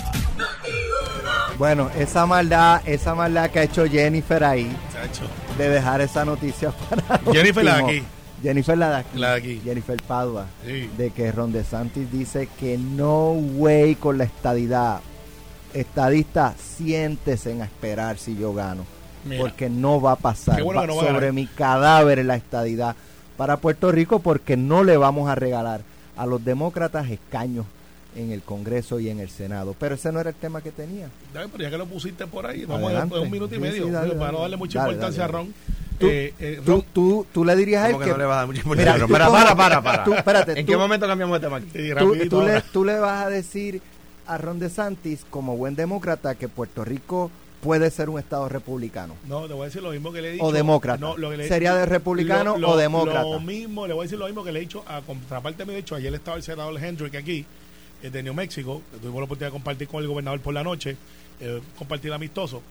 [1.57, 5.23] Bueno, esa maldad, esa maldad que ha hecho Jennifer ahí, Chacho.
[5.57, 8.03] de dejar esa noticia para Jennifer, la aquí.
[8.41, 9.17] Jennifer la de aquí.
[9.19, 9.61] La de aquí.
[9.63, 10.45] Jennifer Padua.
[10.65, 10.89] Sí.
[10.97, 15.01] De que Ron DeSantis dice que no way con la estadidad.
[15.73, 18.85] Estadista, siéntese en esperar si yo gano.
[19.25, 19.41] Mira.
[19.41, 20.57] Porque no va a pasar.
[20.57, 22.95] Qué bueno Va- que no va a sobre mi cadáver en la estadidad
[23.37, 25.81] para Puerto Rico porque no le vamos a regalar
[26.15, 27.65] a los demócratas escaños
[28.15, 29.75] en el Congreso y en el Senado.
[29.79, 31.07] Pero ese no era el tema que tenía.
[31.33, 33.15] Dale, pero ya que lo pusiste por ahí, vamos Adelante.
[33.15, 34.31] a un minuto y medio sí, dale, para dale.
[34.33, 35.37] no darle mucha Dale, importancia dale, a.
[35.37, 35.53] Ron.
[35.99, 38.25] Tú, Eh, eh, tú, Ron- tú, tú le dirías a él ¿Cómo que no le
[38.25, 39.07] vas a dar mucha Mira, importancia?
[39.07, 39.11] tú
[39.55, 41.67] Para, para, para, espérate, ¿En tú- qué momento cambiamos de tema aquí?
[41.73, 43.81] Sí, tú, rapidito tú le, tú le vas a decir
[44.27, 47.31] a Ron DeSantis, como buen demócrata, que Puerto Rico
[47.63, 49.15] puede ser un estado republicano.
[49.27, 50.43] No, te voy a decir lo mismo que le he dicho.
[50.45, 50.99] O demócrata.
[50.99, 53.23] No, lo que le- ¿Sería de republicano o demócrata?
[53.23, 55.65] Lo mismo, le voy a decir lo mismo que le he dicho a contraparte.
[55.65, 57.45] Me he dicho, ayer estaba el senador Hendrick aquí,
[58.03, 58.81] eh, de New México.
[59.01, 60.97] Tuvimos la oportunidad de compartir con el gobernador por la noche,
[61.39, 62.61] eh, compartir amistoso.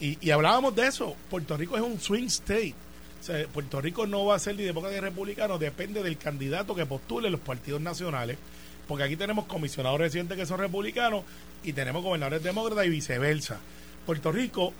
[0.00, 1.16] Y, y hablábamos de eso.
[1.28, 2.74] Puerto Rico es un swing state.
[3.20, 6.74] O sea, Puerto Rico no va a ser ni demócrata ni republicano, depende del candidato
[6.76, 8.38] que postule los partidos nacionales.
[8.86, 11.22] porque aquí tenemos comisionados residentes que son republicanos
[11.62, 13.58] y tenemos gobernadores demócratas y viceversa.
[14.08, 14.72] Puerto Rico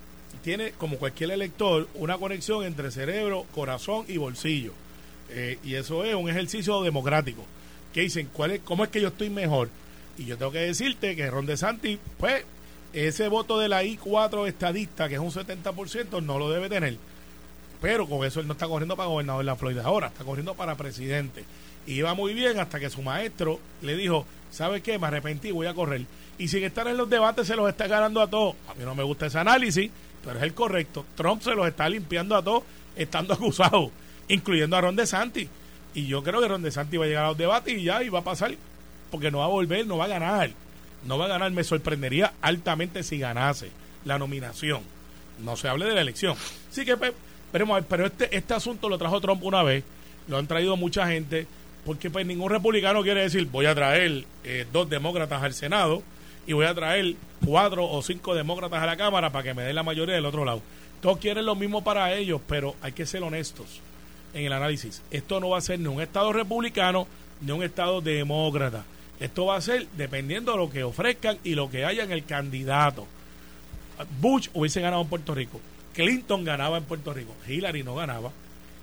[0.43, 4.73] tiene, como cualquier elector, una conexión entre cerebro, corazón y bolsillo.
[5.29, 7.45] Eh, y eso es un ejercicio democrático.
[7.93, 9.69] Que dicen, ¿cuál es, ¿cómo es que yo estoy mejor?
[10.17, 12.43] Y yo tengo que decirte que Ron DeSantis, pues,
[12.95, 16.97] ese voto de la I4 estadista, que es un 70%, no lo debe tener.
[17.83, 20.55] Pero con eso él no está corriendo para gobernador de la Florida ahora, está corriendo
[20.55, 21.45] para presidente.
[21.87, 24.99] Y iba muy bien hasta que su maestro le dijo, ¿sabes qué?
[24.99, 26.07] Me arrepentí, voy a correr.
[26.39, 28.55] Y sin estar en los debates se los está ganando a todos.
[28.69, 29.91] A mí no me gusta ese análisis,
[30.25, 31.05] pero es el correcto.
[31.17, 32.63] Trump se los está limpiando a todos
[32.97, 33.91] estando acusado,
[34.29, 35.49] incluyendo a Ron DeSantis.
[35.95, 38.09] Y yo creo que Ron DeSantis va a llegar a los debates y ya, y
[38.09, 38.55] va a pasar,
[39.11, 40.51] porque no va a volver, no va a ganar.
[41.07, 43.71] No va a ganar, me sorprendería altamente si ganase
[44.05, 44.83] la nominación.
[45.39, 46.37] No se hable de la elección.
[46.71, 47.13] Así que, pues,
[47.53, 49.85] pero, pero este, este asunto lo trajo Trump una vez,
[50.27, 51.47] lo han traído mucha gente,
[51.89, 56.03] porque pues ningún republicano quiere decir voy a traer eh, dos demócratas al Senado
[56.47, 59.75] y voy a traer cuatro o cinco demócratas a la Cámara para que me den
[59.75, 60.61] la mayoría del otro lado.
[61.01, 63.81] Todos quieren lo mismo para ellos, pero hay que ser honestos
[64.35, 65.01] en el análisis.
[65.11, 67.07] Esto no va a ser ni un Estado republicano
[67.41, 68.85] ni un Estado demócrata.
[69.19, 72.27] Esto va a ser dependiendo de lo que ofrezcan y lo que haya en el
[72.27, 73.07] candidato.
[74.21, 75.59] Bush hubiese ganado en Puerto Rico.
[75.95, 77.35] Clinton ganaba en Puerto Rico.
[77.49, 78.31] Hillary no ganaba.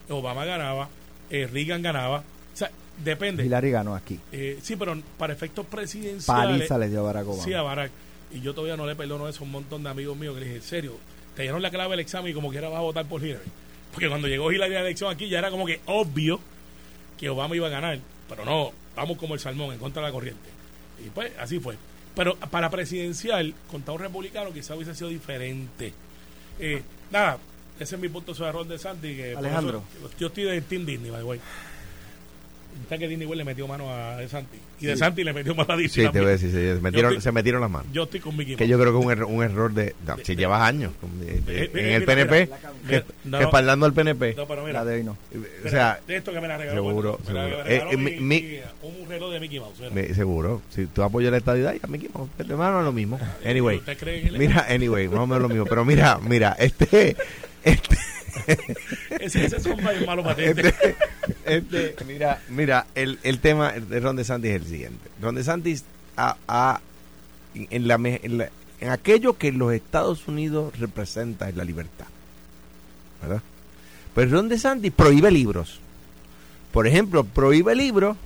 [0.10, 0.89] Obama ganaba.
[1.30, 2.24] Eh, Reagan ganaba.
[2.56, 2.72] O sea,
[3.03, 3.45] depende.
[3.45, 4.19] Hillary ganó aquí.
[4.31, 6.58] Eh, sí, pero para efectos presidenciales.
[6.58, 7.43] Paliza le dio a Barack Obama.
[7.43, 7.91] Sí, a Barack.
[8.31, 10.45] Y yo todavía no le perdono eso a un montón de amigos míos que le
[10.47, 10.97] dije, en serio,
[11.36, 13.49] te dieron la clave del examen y como quiera vas a votar por Hillary.
[13.91, 16.39] Porque cuando llegó Hillary a la elección aquí ya era como que obvio
[17.17, 17.99] que Obama iba a ganar.
[18.27, 20.49] Pero no, vamos como el salmón en contra de la corriente.
[21.05, 21.77] Y pues así fue.
[22.15, 25.93] Pero para presidencial, contra un republicano quizá hubiese sido diferente.
[26.60, 26.81] Eh,
[27.12, 27.38] nada,
[27.79, 29.17] ese es mi punto sobre Ron DeSantis.
[29.17, 29.84] Que por Alejandro.
[29.99, 31.39] eso yo estoy de Team Disney, by the way.
[32.84, 34.60] Está que Disney le metió mano a DeSantis.
[34.80, 36.06] Y DeSantis le metió mano a Disney.
[36.06, 37.88] Sí, te voy a decir, se, metieron, estoy- se metieron las manos.
[37.92, 38.70] Yo estoy con Mickey Que Mouse.
[38.72, 39.96] yo creo que es un, error, un error de...
[40.06, 42.58] no, si llevas años de- de- Eh, en mira, el PNP, mira.
[42.58, 44.36] que- Mira, no, respaldando al PNP.
[44.36, 45.18] No, pero mira, La de hoy no.
[45.66, 46.84] O sea, de esto que me la regaló.
[46.88, 47.64] seguro, me la seguro.
[47.64, 49.82] regaló Eh, eh, mi- mi- mi- un reloj de Mickey Mouse.
[49.92, 50.62] me- seguro.
[50.70, 53.20] Si tú apoyas la estadidad, ya Mickey Mouse, hermano, es lo mismo.
[53.46, 53.78] Anyway.
[53.78, 55.66] ¿Usted cree en el- Mira, anyway, más o menos lo mismo.
[55.66, 57.16] Pero mira, mira, este...
[57.64, 57.98] este
[59.19, 60.74] Ese, ese son bien malo patente.
[61.45, 65.10] este, este, mira, mira, el, el tema de Ron DeSantis es el siguiente.
[65.21, 65.84] Ron DeSantis
[66.17, 66.82] ha-
[67.56, 68.45] en, la, en,
[68.82, 72.08] en aquello que los Estados Unidos representa es la libertad.
[73.21, 73.41] ¿Verdad?
[74.13, 75.80] Pues Ron DeSantis prohíbe libros.
[76.71, 78.17] Por ejemplo, prohíbe libros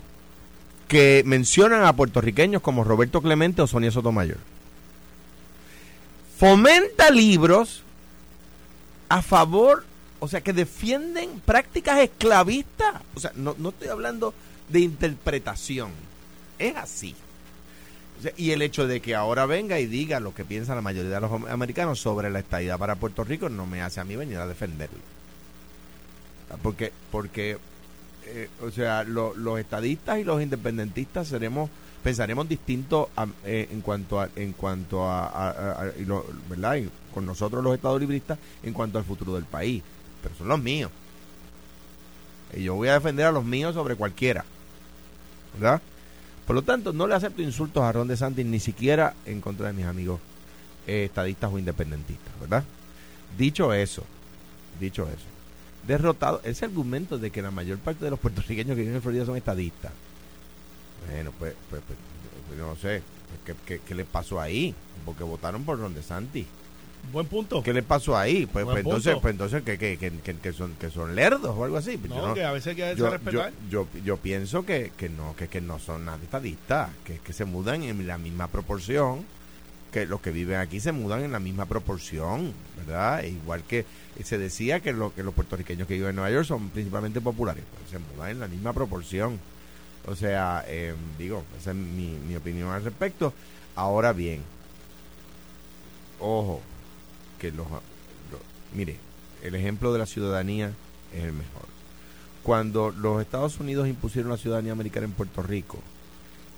[0.88, 4.38] que mencionan a puertorriqueños como Roberto Clemente o Sonia Sotomayor.
[6.38, 7.84] Fomenta libros
[9.10, 9.86] a favor,
[10.20, 12.96] o sea, que defienden prácticas esclavistas.
[13.16, 14.34] O sea, no, no estoy hablando
[14.70, 15.92] de interpretación.
[16.58, 17.16] Es así.
[18.36, 21.22] Y el hecho de que ahora venga y diga lo que piensa la mayoría de
[21.22, 24.38] los am- americanos sobre la estadidad para Puerto Rico no me hace a mí venir
[24.40, 25.00] a defenderlo.
[26.62, 27.58] Porque, porque
[28.26, 31.70] eh, o sea, lo- los estadistas y los independentistas seremos
[32.04, 36.90] pensaremos distinto a- eh, en cuanto a en cuanto a- a- y lo- verdad Y
[37.14, 39.82] con nosotros los estados libristas en cuanto al futuro del país
[40.22, 40.92] pero son los míos
[42.54, 44.46] y yo voy a defender a los míos sobre cualquiera
[45.54, 45.82] verdad
[46.46, 49.74] por lo tanto no le acepto insultos a Ron DeSantis ni siquiera en contra de
[49.74, 50.20] mis amigos
[50.88, 52.64] eh, estadistas o independentistas verdad
[53.38, 54.04] dicho eso
[54.80, 55.26] dicho eso
[55.88, 59.26] derrotado ese argumento de que la mayor parte de los puertorriqueños que viven en Florida
[59.26, 59.92] son estadistas
[61.08, 61.98] bueno, pues, pues, pues,
[62.48, 63.02] pues, no sé,
[63.46, 64.74] ¿qué, qué, qué les pasó ahí?
[65.06, 66.46] Porque votaron por Ron DeSantis.
[67.12, 67.64] Buen punto.
[67.64, 68.46] ¿Qué les pasó ahí?
[68.46, 71.78] Pues, pues entonces, pues entonces que, que, que, que- son, que son lerdos o algo
[71.78, 71.98] así.
[71.98, 73.10] Pues No, yo que a veces hay que yo,
[73.70, 77.46] yo, yo pienso que, que no, que, que no son nada estadistas, que, que se
[77.46, 79.26] mudan en la misma proporción,
[79.92, 83.24] que los que viven aquí se mudan en la misma proporción, ¿verdad?
[83.24, 83.86] E igual que
[84.24, 87.64] se decía que, lo, que los puertorriqueños que viven en Nueva York son principalmente populares,
[87.76, 89.40] pues se mudan en la misma proporción.
[90.06, 93.34] O sea, eh, digo, esa es mi, mi opinión al respecto.
[93.76, 94.42] Ahora bien,
[96.20, 96.62] ojo,
[97.40, 97.80] que los, lo-
[98.76, 98.98] mire,
[99.44, 100.72] el ejemplo de la ciudadanía
[101.16, 101.66] es el mejor.
[102.44, 105.80] Cuando los Estados Unidos impusieron la ciudadanía americana en Puerto Rico,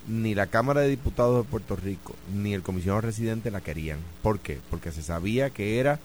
[0.08, 4.00] ni la Cámara de Diputados de Puerto Rico, ni el comisionado residente la querían.
[4.24, 4.60] ¿Por qué?
[4.70, 6.00] Porque se sabía que era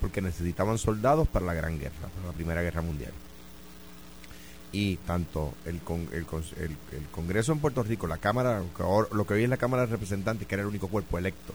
[0.00, 3.12] porque necesitaban soldados para la Gran Guerra, para la Primera Guerra Mundial.
[4.72, 6.26] Y tanto el, con- el,
[6.58, 9.58] el- el Congreso en Puerto Rico, la Cámara, lo que lo que hoy es la
[9.58, 11.52] Cámara de Representantes, que era el único cuerpo electo,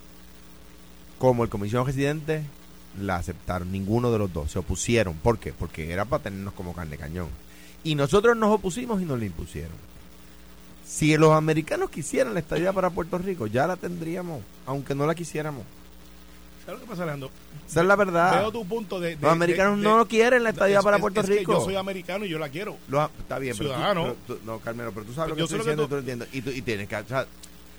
[1.17, 2.43] como el comisionado residente,
[2.99, 3.71] la aceptaron.
[3.71, 5.15] Ninguno de los dos se opusieron.
[5.15, 5.53] ¿Por qué?
[5.53, 7.27] Porque era para tenernos como carne cañón.
[7.83, 9.71] Y nosotros nos opusimos y nos la impusieron.
[10.85, 15.15] Si los americanos quisieran la estadía para Puerto Rico, ya la tendríamos, aunque no la
[15.15, 15.63] quisiéramos.
[16.65, 17.29] ¿Sabes lo que pasa, Alejandro?
[17.69, 18.39] Esa es la verdad.
[18.41, 19.15] Veo tu punto de...
[19.15, 21.53] de- Los americanos de- no de- quieren la estadía es- para Puerto es Rico.
[21.53, 22.77] yo soy americano y yo la quiero.
[22.89, 24.03] Los- está bien, pero tú- Ciudadano.
[24.03, 25.99] pero tú- no, Carmelo, pero tú sabes lo que Yo estoy diciendo, tú- tú lo
[25.99, 26.27] entiendes.
[26.33, 26.95] Y, tú, y tienes que...
[26.97, 27.25] o sea,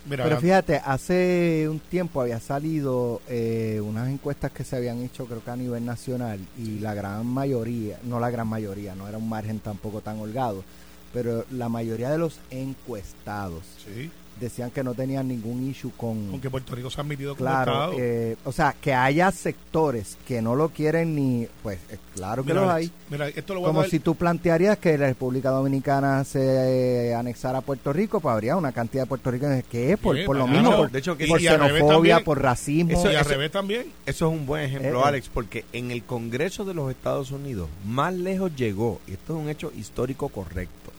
[0.08, 5.26] Mira, Pero fíjate, hace un tiempo había salido eh, unas encuestas que se habían hecho
[5.26, 9.18] creo que a nivel nacional y la gran mayoría, no la gran mayoría, no era
[9.18, 10.64] un margen tampoco tan holgado,
[11.12, 16.30] pero la mayoría de los encuestados sí, decían que no tenían ningún issue con...
[16.30, 17.92] con que Puerto Rico se ha admitido como Claro, Estado.
[17.98, 22.52] eh, o sea, que haya sectores que no lo quieren ni, pues eh, claro que
[22.52, 22.90] Mira, los hay.
[23.10, 27.14] Mira, esto lo voy Como a si tú plantearías que la República Dominicana se eh,
[27.14, 30.36] anexara a Puerto Rico, pues habría una cantidad de puertorriqueños que es por, Sí, por
[30.36, 30.60] lo claro.
[30.60, 32.24] mismo, por, de hecho, que- por y al revés xenofobia, también.
[32.24, 33.02] por racismo.
[33.04, 33.86] y al eso- revés también.
[34.06, 35.04] Eso es un buen ejemplo, eh.
[35.04, 39.42] Alex, porque en el Congreso de los Estados Unidos más lejos llegó, y esto es
[39.42, 40.92] un hecho histórico correcto,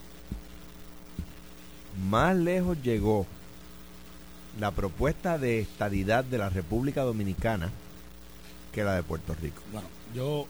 [2.07, 3.25] más lejos llegó
[4.59, 7.69] la propuesta de estadidad de la República Dominicana
[8.73, 9.61] que la de Puerto Rico.
[9.71, 10.45] Bueno, yo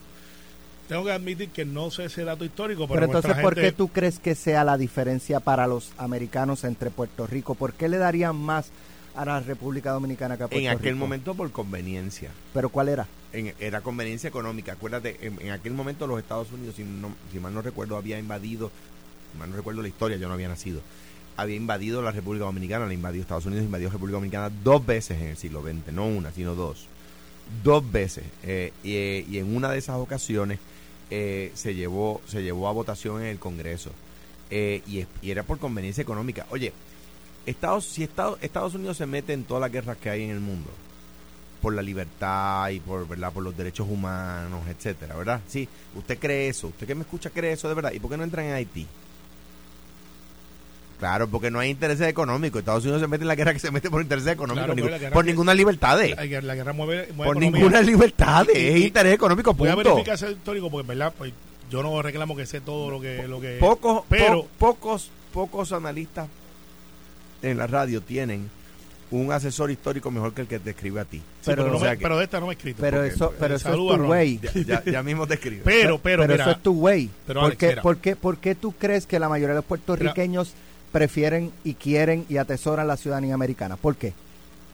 [0.88, 3.88] tengo que admitir que no sé ese dato histórico, pero, Pero entonces, ¿por qué tú
[3.88, 7.54] crees que sea la diferencia para los americanos entre Puerto Rico?
[7.54, 8.68] ¿Por qué le darían más
[9.14, 10.96] a la República Dominicana que a Puerto En aquel Rico?
[10.98, 12.30] momento por conveniencia.
[12.52, 13.06] ¿Pero cuál era?
[13.32, 14.72] En- era conveniencia económica.
[14.72, 18.18] Acuérdate, en, en aquel momento los Estados Unidos, si, no- si mal no recuerdo, había
[18.18, 18.70] invadido,
[19.32, 20.80] si mal no recuerdo la historia, yo no había nacido,
[21.40, 25.28] había invadido la República Dominicana, la invadió Estados Unidos, invadió República Dominicana dos veces en
[25.28, 26.86] el siglo XX, no una, sino dos.
[27.64, 28.24] Dos veces.
[28.42, 30.58] Eh, y, eh, y en una de esas ocasiones
[31.10, 33.90] eh, se, llevó, se llevó a votación en el Congreso.
[34.50, 36.46] Eh, y era por conveniencia económica.
[36.50, 36.72] Oye,
[37.46, 40.40] Estados, si Estados, Estados Unidos se mete en todas las guerras que hay en el
[40.40, 40.70] mundo,
[41.60, 45.40] por la libertad y por verdad por los derechos humanos, etcétera, ¿verdad?
[45.48, 47.92] Sí, usted cree eso, usted que me escucha cree eso de verdad.
[47.92, 48.86] ¿Y por qué no entran en Haití?
[51.00, 52.60] Claro, porque no hay intereses económicos.
[52.60, 55.10] Estados Unidos se mete en la guerra que se mete por intereses económicos, Claro, pues,
[55.12, 55.98] por que- ninguna libertad.
[55.98, 57.50] la, guerra- la guerra mueve, mueve Por economía.
[57.58, 59.90] ninguna libertad, Y- es interés económico, Voy a punto.
[59.94, 61.32] verificar ese histórico porque, en verdad, pues
[61.70, 63.26] yo no reclamo que sé todo lo que...
[63.26, 66.28] Lo que Pocos, pero, po- pocos, pocos analistas
[67.42, 68.50] en la radio tienen
[69.12, 71.16] un asesor histórico mejor que el que te escribe a ti.
[71.18, 72.80] sí, pero, pero- no o sea me- que- pero de esta no me he escrito.
[72.80, 74.40] Pero porque- eso, pero eso es tu way.
[74.42, 75.62] Ya, ya, ya mismo te escribe.
[75.64, 76.84] Pero, pero, pero mira, eso es tu.
[77.26, 80.52] Pero, ¿Por, por por qué tú crees que la mayoría de los puertorriqueños
[80.92, 83.76] prefieren y quieren y atesoran la ciudadanía americana?
[83.76, 84.12] ¿Por qué?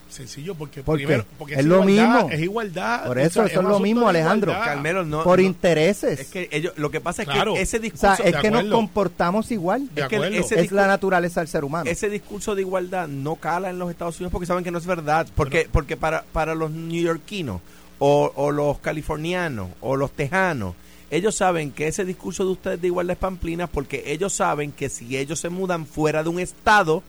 [0.09, 1.29] sencillo, porque ¿Por primero, qué?
[1.37, 2.31] porque Es lo igualdad, mismo.
[2.31, 3.07] Es igualdad.
[3.07, 4.52] Por eso, eso es lo mismo, Alejandro.
[4.52, 4.72] igualdad.
[4.74, 6.20] Carmelo, no, Por no, intereses.
[6.20, 7.52] Es que ellos, lo que pasa es Claro.
[7.55, 9.90] que ese o sea, discurso, es que nos comportamos igual.
[9.94, 11.90] De es que ese es la naturaleza del ser humano.
[11.90, 14.87] ese discurso de igualdad no cala en los Estados Unidos porque saben que no es
[14.87, 15.26] verdad.
[15.35, 17.61] Porque, porque para, para los neoyorquinos
[17.98, 20.74] o, o los californianos o los tejanos,
[21.10, 24.88] ellos saben que ese discurso de ustedes de igualdad es pamplina porque ellos saben que
[24.88, 27.02] si ellos se mudan fuera de un estado,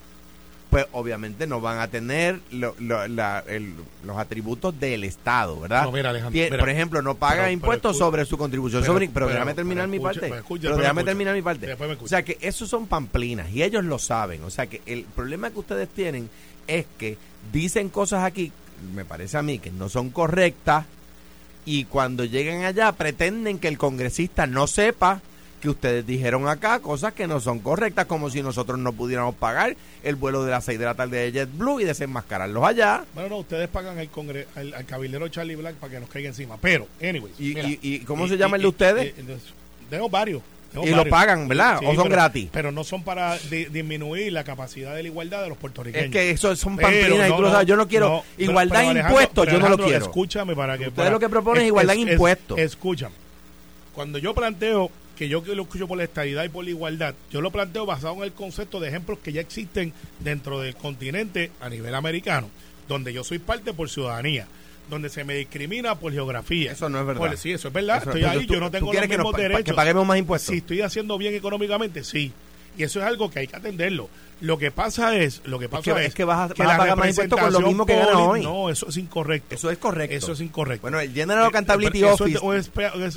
[0.69, 3.73] pues obviamente no van a tener lo- lo- la- el-
[4.05, 5.83] los atributos del estado, ¿verdad?
[5.86, 6.60] No, mira, Alejandro, Tien- mira.
[6.60, 9.07] por ejemplo, no paga Pero- impuestos pero sobre su contribución pero- sobre...
[9.10, 10.29] Pero, déjame terminar mi parte.
[10.62, 11.73] pero déjame terminar mi parte.
[12.01, 14.43] O sea que esos son pamplinas y ellos lo saben.
[14.43, 16.29] O sea que el problema que ustedes tienen
[16.67, 17.17] es que
[17.53, 18.51] dicen cosas aquí,
[18.93, 20.86] me parece a mí, que no son correctas
[21.67, 25.21] y cuando llegan allá pretenden que el congresista no sepa
[25.62, 29.75] que ustedes dijeron acá cosas que no son correctas, como si nosotros no pudiéramos pagar
[30.03, 33.03] el vuelo de las 6 de la tarde de JetBlue y desenmascararlos allá.
[33.15, 36.30] Bueno, no, ustedes pagan al, congre- al, al cabildero Charlie Black para que nos caiga
[36.30, 36.58] encima.
[36.62, 37.39] Pero, anyways.
[37.39, 39.13] ¿Y, mira, y- y cómo se llama el de ustedes?
[39.89, 40.41] tengo varios.
[40.84, 41.78] Y lo pagan, ¿verdad?
[41.78, 42.50] ¿O son pero- gratis?
[42.52, 46.06] Pero no son para di- disminuir la capacidad de la igualdad de los puertorriqueños.
[46.08, 47.68] es que eso son pamplinas sabes.
[47.68, 50.06] Yo no quiero no, igualdad en impuestos, yo no lo quiero.
[50.06, 50.84] Escúchame para que.
[50.88, 52.58] Ustedes para- lo que proponen es igualdad en impuestos.
[52.60, 53.16] Escúchame.
[53.94, 57.42] Cuando yo planteo que yo lo escucho por la estabilidad y por la igualdad, yo
[57.42, 61.70] lo planteo basado en el concepto de ejemplos que ya existen dentro del continente a
[61.70, 62.50] nivel americano,
[62.88, 64.46] donde yo soy parte por ciudadanía,
[64.89, 66.71] donde se me discrimina por geografía.
[66.71, 67.19] Eso no es verdad.
[67.21, 67.97] Por- sí, eso es verdad.
[67.97, 69.63] Eso- Estoy ahí, tú- yo no tengo los que nos mismos derechos.
[69.65, 70.52] que paguemos más impuestos.
[70.54, 72.32] Si estoy haciendo bien económicamente, sí.
[72.78, 74.08] Y eso es algo que hay que atenderlo.
[74.39, 76.78] Lo que pasa es, lo que pasa que- es, es que vas a- vas a
[76.78, 78.43] pagar más impuestos con lo mismo que ganas hoy.
[78.43, 79.56] No, eso es incorrecto.
[79.56, 80.15] Eso es correcto.
[80.15, 80.84] Eso es incorrecto.
[80.84, 82.69] Bueno, el General Eh, Accountability Office, es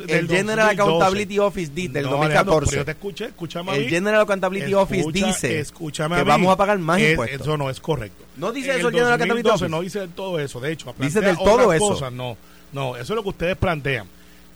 [0.09, 0.71] el General 2012.
[0.73, 2.71] Accountability Office di- del No, Alejandro, 2014.
[2.71, 3.89] pero yo te escuché, escúchame a El.
[3.91, 5.67] General Accountability Office dice
[6.17, 7.41] que vamos a pagar más Es- impuestos.
[7.43, 8.25] Eso no es correcto.
[8.41, 9.69] No dice En eso el Accountability 2012 Office.
[9.69, 10.61] No dice del todo eso.
[10.61, 11.89] De hecho, Dice del todo eso.
[11.89, 12.13] cosas.
[12.13, 12.37] No,
[12.73, 14.07] no, eso es lo que ustedes plantean.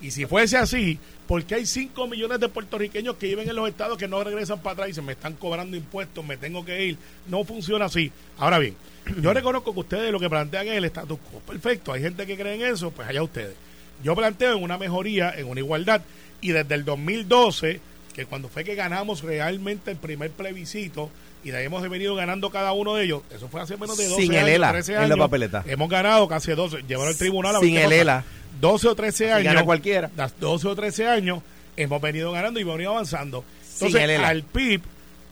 [0.01, 3.69] Y si fuese así, ¿por qué hay 5 millones de puertorriqueños que viven en los
[3.69, 6.85] estados que no regresan para atrás y se me están cobrando impuestos, me tengo que
[6.85, 6.99] ir?
[7.29, 8.11] No funciona así.
[8.39, 8.75] Ahora bien,
[9.21, 11.41] yo reconozco que ustedes lo que plantean es el status quo.
[11.41, 13.55] Perfecto, hay gente que cree en eso, pues allá ustedes.
[14.03, 16.03] Yo planteo en una mejoría, en una igualdad,
[16.41, 17.81] y desde el 2012,
[18.15, 21.11] que cuando fue que ganamos realmente el primer plebiscito
[21.45, 23.23] y de ahí hemos venido ganando cada uno de ellos.
[23.35, 25.19] Eso fue hace menos de 12 Sin el años, ELA 13 en la años.
[25.19, 25.63] papeleta.
[25.67, 27.93] Hemos ganado casi 12, llevaron al tribunal a Sin el.
[27.93, 28.25] ELA.
[28.61, 29.53] 12 o 13 Así años.
[29.55, 30.11] gana cualquiera.
[30.17, 31.41] las 12 o 13 años
[31.77, 33.45] hemos venido ganando y hemos venido avanzando.
[33.63, 34.29] Sin Entonces, el ELA.
[34.29, 34.81] al PIB,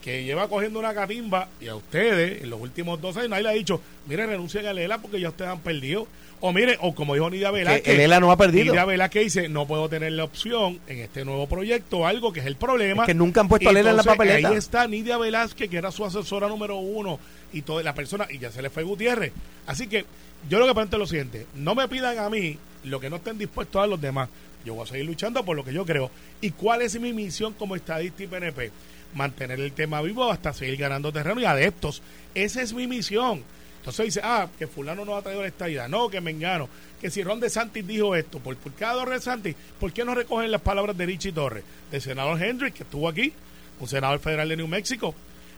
[0.03, 3.49] que lleva cogiendo una catimba, y a ustedes, en los últimos dos años, nadie le
[3.49, 6.07] ha dicho, mire, renuncien al ELA porque ya ustedes han perdido.
[6.45, 7.95] O mire, o como dijo Nidia Velázquez.
[7.95, 8.73] el ELA no ha perdido.
[8.73, 12.47] Nidia Velázquez dice, no puedo tener la opción en este nuevo proyecto, algo que es
[12.47, 13.05] el problema.
[13.05, 14.49] Es que nunca han puesto al ELA en la papeleta.
[14.49, 17.21] Ahí está Nidia Velázquez, que era su asesora número uno,
[17.53, 19.33] y toda la persona, y ya se le fue Gutiérrez.
[19.67, 20.05] Así que
[20.51, 23.17] yo lo que planteo es lo siguiente, no me pidan a mí lo que no
[23.17, 24.29] estén dispuestos a los demás.
[24.65, 26.11] Yo voy a seguir luchando por lo que yo creo.
[26.41, 28.71] ¿Y cuál es mi misión como estadista y PNP?
[29.15, 32.03] Mantener el tema vivo hasta seguir ganando terreno y adeptos.
[32.35, 33.43] Esa es mi misión.
[33.79, 35.89] Entonces dice, ah, que fulano no ha traído la estadidad.
[35.89, 36.69] No, que me engano.
[37.01, 40.53] Que si Ron DeSantis dijo esto, por, por cada dos DeSantis, ¿por qué no recogen
[40.53, 41.65] las palabras de Richie Torres?
[41.91, 43.33] Del senador Hendricks, que estuvo aquí,
[43.81, 45.15] un senador federal de New México,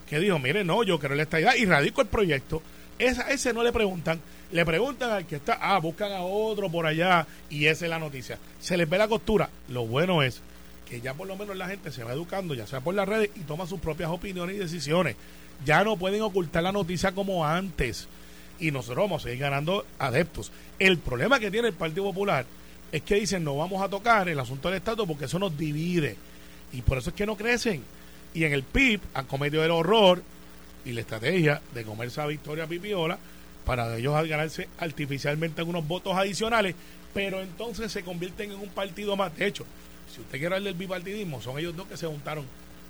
[0.09, 2.63] que dijo, mire, no, yo quiero la estadidad y radico el proyecto.
[2.97, 4.19] Esa, ese no le preguntan,
[4.51, 7.99] le preguntan al que está, ah, buscan a otro por allá y esa es la
[7.99, 8.39] noticia.
[8.59, 9.49] Se les ve la costura.
[9.69, 10.41] Lo bueno es
[10.85, 13.31] que ya por lo menos la gente se va educando, ya sea por las redes,
[13.35, 15.15] y toma sus propias opiniones y decisiones.
[15.65, 18.07] Ya no pueden ocultar la noticia como antes.
[18.59, 20.51] Y nosotros vamos a seguir ganando adeptos.
[20.79, 22.45] El problema que tiene el Partido Popular
[22.91, 26.15] es que dicen no vamos a tocar el asunto del Estado porque eso nos divide.
[26.71, 27.83] Y por eso es que no crecen.
[28.33, 30.21] Y en el PIB han cometido el horror
[30.83, 33.17] y la estrategia de comerse a Victoria Pipiola
[33.65, 36.75] para ellos ganarse artificialmente algunos votos adicionales,
[37.13, 39.35] pero entonces se convierten en un partido más.
[39.35, 39.65] De hecho,
[40.13, 42.45] si usted quiere hablar del bipartidismo, son ellos dos que se juntaron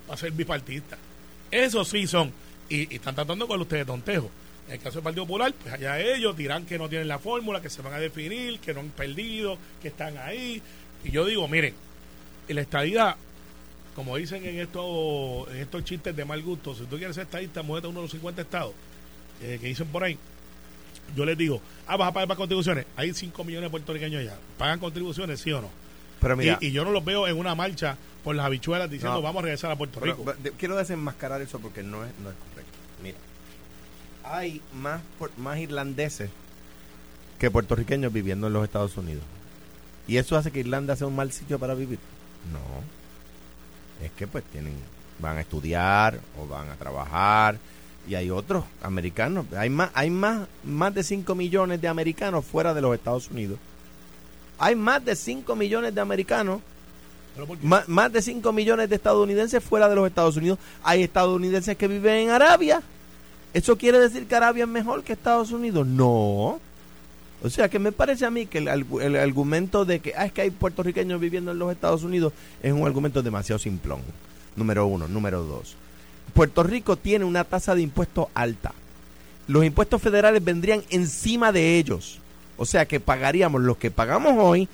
[0.06, 0.98] para ser bipartidistas.
[1.50, 2.32] Esos sí son,
[2.68, 4.30] y, y están tratando con ustedes tontejo.
[4.66, 7.60] En el caso del Partido Popular, pues allá ellos dirán que no tienen la fórmula,
[7.60, 10.60] que se van a definir, que no han perdido, que están ahí.
[11.04, 11.74] Y yo digo, miren,
[12.48, 13.16] la estadidad,
[13.94, 17.62] como dicen en estos, en estos chistes de mal gusto, si tú quieres ser estadista,
[17.62, 18.72] muévete a uno de los 50 estados
[19.40, 20.18] eh, que dicen por ahí.
[21.14, 22.86] Yo les digo, ah, vas a pagar para contribuciones.
[22.96, 24.36] Hay 5 millones de puertorriqueños allá.
[24.58, 25.70] ¿Pagan contribuciones, sí o no?
[26.26, 29.16] Pero mira, y, y yo no los veo en una marcha por las habichuelas diciendo
[29.18, 29.22] No.
[29.22, 30.34] vamos a regresar a Puerto Pero, Rico.
[30.58, 32.72] quiero desenmascarar eso porque no es, no es correcto.
[33.02, 33.16] Mira,
[34.24, 36.30] hay más, por- más irlandeses
[37.38, 39.22] que puertorriqueños viviendo en los Estados Unidos.
[40.08, 41.98] ¿Y eso hace que Irlanda sea un mal sitio para vivir?
[42.52, 44.04] No.
[44.04, 44.74] Es que pues tienen,
[45.18, 47.58] van a estudiar o van a trabajar
[48.08, 49.46] y hay otros americanos.
[49.56, 53.58] Hay más, hay más, más de 5 millones de americanos fuera de los Estados Unidos.
[54.58, 56.60] Hay más de 5 millones de americanos
[57.86, 60.58] más de 5 millones de estadounidenses fuera de los Estados Unidos.
[60.82, 62.82] Hay estadounidenses que viven en Arabia.
[63.52, 65.86] ¿Eso quiere decir que Arabia es mejor que Estados Unidos?
[65.86, 66.60] No.
[67.42, 70.32] O sea, que me parece a mí que el, el argumento de que ah, es
[70.32, 72.32] que hay puertorriqueños viviendo en los Estados Unidos
[72.62, 74.00] es un argumento demasiado simplón.
[74.56, 75.06] Número uno.
[75.06, 75.76] Número dos.
[76.32, 78.72] Puerto Rico tiene una tasa de impuestos alta.
[79.48, 82.18] Los impuestos federales vendrían encima de ellos.
[82.56, 84.68] O sea que pagaríamos los que pagamos hoy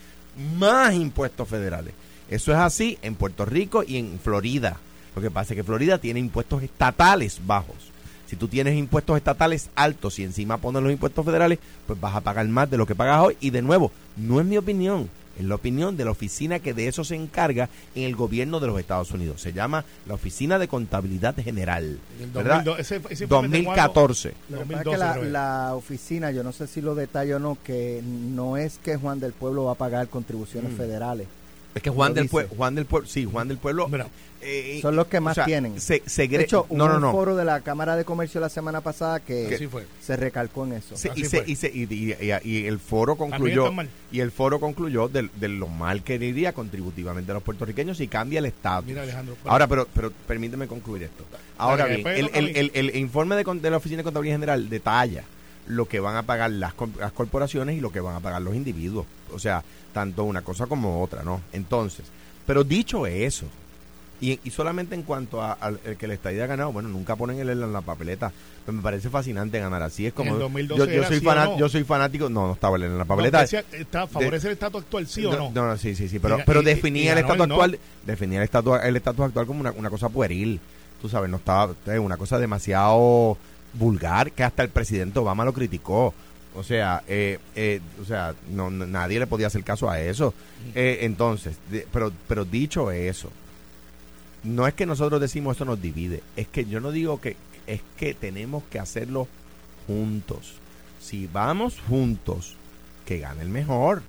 [0.59, 1.95] más impuestos federales.
[2.31, 4.79] Eso es así en Puerto Rico y en Florida.
[5.15, 7.93] Lo que pasa es que Florida tiene impuestos estatales bajos.
[8.27, 12.23] Si tú tienes impuestos estatales altos y encima pones los impuestos federales, pues vas a
[12.23, 13.37] pagar más de lo que pagas hoy.
[13.41, 16.89] Y de nuevo, no es mi opinión, es la opinión de la oficina que de
[16.89, 19.41] eso se encarga en el gobierno de los Estados Unidos.
[19.41, 21.99] Se llama la Oficina de Contabilidad General.
[22.35, 22.65] ¿verdad?
[22.65, 24.35] 2002, ese- ese informe de 2014.
[24.51, 27.37] Lo que pasa es 2012 que la, la oficina, yo no sé si lo detallo
[27.37, 30.77] o no, que no es que Juan del Pueblo va a pagar contribuciones Mm.
[30.77, 31.27] federales.
[31.75, 32.37] Es que Juan del, dice.
[32.37, 33.89] Pue- Juan del Pueblo, sí, Juan del Pueblo.
[33.89, 34.07] Mira,
[34.43, 35.81] eh, Son los que más o sea, tienen.
[35.81, 37.13] Se, segre- De hecho, hubo no, no, un no.
[37.13, 39.87] foro de la Cámara de Comercio la semana pasada que así fue.
[40.01, 40.97] se recalcó en eso.
[40.97, 43.73] Sí, y, se- y se- y- y- y- y el foro concluyó
[44.11, 48.09] y el foro concluyó de, de lo mal que iría contributivamente a los puertorriqueños si
[48.09, 48.87] cambia el estatus.
[48.89, 49.37] Mira, Alejandro.
[49.45, 51.25] Ahora, pero, pero permíteme concluir esto.
[51.57, 54.69] Ahora bien, después el, el- el- el informe de, de la Oficina de Contabilidad General
[54.69, 55.23] detalla
[55.67, 58.55] lo que van a pagar las, las corporaciones y lo que van a pagar los
[58.55, 59.07] individuos.
[59.33, 61.41] O sea, tanto una cosa como otra, ¿no?
[61.53, 62.07] Entonces,
[62.47, 63.47] pero dicho eso,
[64.21, 67.17] y, y solamente en cuanto a, al el que la estadía ha ganado, bueno, nunca
[67.17, 68.31] ponen el en la papeleta,
[68.65, 70.07] pero me parece fascinante ganar así.
[70.07, 71.59] Es como el 2012 yo, soy no.
[71.59, 73.41] yo soy fanático, no, no estaba el en la No, papeleta.
[73.41, 75.51] decía, está, ¿Favorece el estatus actual, sí o no?
[75.53, 77.55] No, no, sí, sí, sí, pero, Y- pero definía y el estatus no.
[77.55, 80.61] actual, definía el estatus, el estatus actual como una, una cosa pueril.
[81.01, 83.37] Tú sabes, no estaba, es una cosa demasiado
[83.75, 86.15] vulgar que hasta el presidente Obama lo criticó.
[86.55, 90.35] O sea, eh, eh, o sea, no, nadie le podía hacer caso a eso.
[90.75, 91.57] Eh, entonces,
[91.91, 93.31] pero, pero dicho eso,
[94.45, 97.81] no es que nosotros decimos esto nos divide, es que yo no digo que es
[97.97, 99.29] que tenemos que hacerlo
[99.87, 100.55] juntos.
[101.01, 102.57] Si vamos juntos,
[103.07, 104.03] que gane el mejor.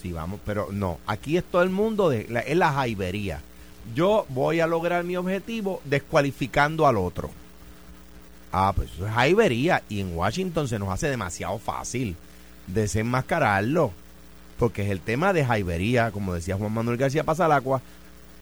[0.00, 3.40] Si vamos, pero no, aquí es todo el mundo de la, es la jaibería.
[3.94, 7.30] Yo voy a lograr mi objetivo descualificando al otro.
[8.52, 9.82] Ah, pues eso es jaibería.
[9.88, 12.16] Y en Washington se nos hace demasiado fácil
[12.66, 13.92] desenmascararlo.
[14.58, 17.80] Porque es el tema de jaibería, como decía Juan Manuel García Pasalacua,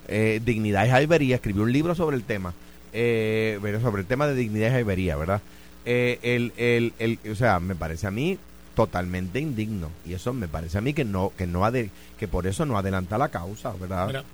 [0.09, 2.55] eh, Dignidad y Jaibería, escribió un libro sobre el tema,
[2.93, 5.43] eh, sobre el tema de dignidad y jaibería, ¿verdad?
[5.85, 8.39] Eh, el, el, el, o sea, me parece a mí
[8.75, 11.69] totalmente indigno y eso me parece a mí que no que no
[12.17, 14.25] que por eso no adelanta la causa, ¿verdad?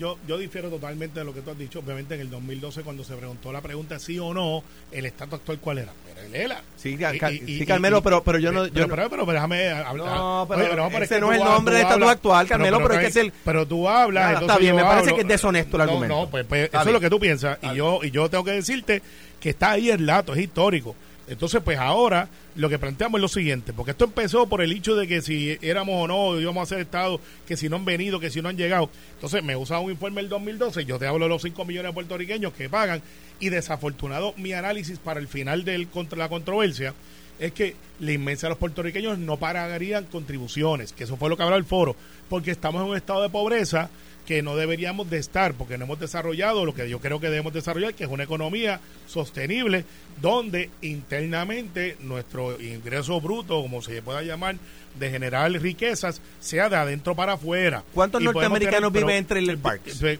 [0.00, 1.78] Yo, yo difiero totalmente de lo que tú has dicho.
[1.80, 5.58] Obviamente, en el 2012, cuando se preguntó la pregunta sí o no, el estatus actual,
[5.60, 5.92] ¿cuál era?
[6.10, 6.62] Era el ELA.
[6.76, 10.06] Sí, Y- y- Carmelo, y- pero- pero yo no- yo Pero, pero, pero déjame hablar.
[10.16, 13.00] No, pero Oye, ese que no es el nombre del estatus actual, Carmelo, pero es
[13.00, 14.24] que es el- Pero tú hablas.
[14.32, 16.14] Entonces está bien, me parece que es deshonesto el argumento.
[16.16, 17.58] No, pues, pues eso es lo que tú piensas.
[17.62, 19.02] Y yo, y yo tengo que decirte
[19.38, 20.96] que está ahí el dato, es histórico.
[21.30, 24.96] Entonces, pues ahora lo que planteamos es lo siguiente, porque esto empezó por el hecho
[24.96, 28.18] de que si éramos o no, íbamos a ser Estado, que si no han venido,
[28.18, 28.90] que si no han llegado.
[29.14, 31.94] Entonces, me usa un informe del 2012, yo te hablo de los 5 millones de
[31.94, 33.00] puertorriqueños que pagan,
[33.38, 36.94] y desafortunado mi análisis para el final de la controversia
[37.38, 41.44] es que la inmensa de los puertorriqueños no pagarían contribuciones, que eso fue lo que
[41.44, 41.96] habló el foro,
[42.28, 43.88] porque estamos en un estado de pobreza
[44.26, 47.52] que no deberíamos de estar, porque no hemos desarrollado lo que yo creo que debemos
[47.52, 49.84] desarrollar, que es una economía sostenible,
[50.20, 54.56] donde internamente nuestro ingreso bruto, como se pueda llamar,
[54.98, 57.82] de generar riquezas, sea de adentro para afuera.
[57.94, 59.98] ¿Cuántos Y norteamericanos tener- viven en trailer parks?
[60.00, 60.18] pues,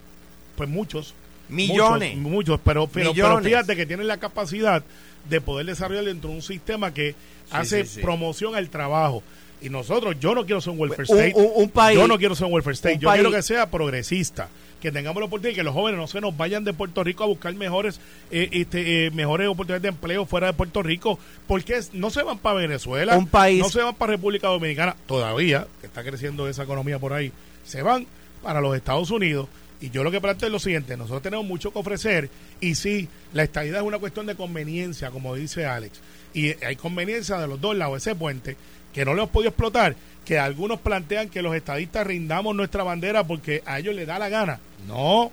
[0.56, 1.14] pues muchos.
[1.48, 2.16] Millones.
[2.16, 4.84] Muchos, muchos, pero, pero, fíjate que tienen la capacidad
[5.28, 7.14] de poder desarrollar dentro de un sistema que
[7.50, 8.00] hace sí, sí.
[8.00, 9.22] promoción al trabajo.
[9.62, 11.32] Y nosotros, yo no quiero ser un welfare Un- state.
[11.36, 12.98] un- un país- yo no quiero ser un welfare state.
[12.98, 14.48] yo país- quiero que sea progresista.
[14.80, 17.22] Que tengamos la oportunidad y que los jóvenes no se nos vayan de Puerto Rico
[17.22, 18.00] a buscar mejores
[18.30, 21.18] eh, este, eh, mejores oportunidades de empleo fuera de Puerto Rico.
[21.46, 23.18] Porque no se van para Venezuela.
[23.18, 24.96] Un país- No se van para República Dominicana.
[25.06, 27.30] Todavía, que está creciendo esa economía por ahí.
[27.62, 28.06] Se van
[28.42, 29.48] para los Estados Unidos.
[29.82, 32.28] Y yo lo que planteo es lo siguiente, nosotros tenemos mucho que ofrecer
[32.60, 36.00] y sí, la estadidad es una cuestión de conveniencia, como dice Alex.
[36.34, 38.58] Y hay conveniencia de los dos lados, ese puente,
[38.92, 43.24] que no le hemos podido explotar, que algunos plantean que los estadistas rindamos nuestra bandera
[43.24, 44.60] porque a ellos les da la gana.
[44.86, 45.30] No,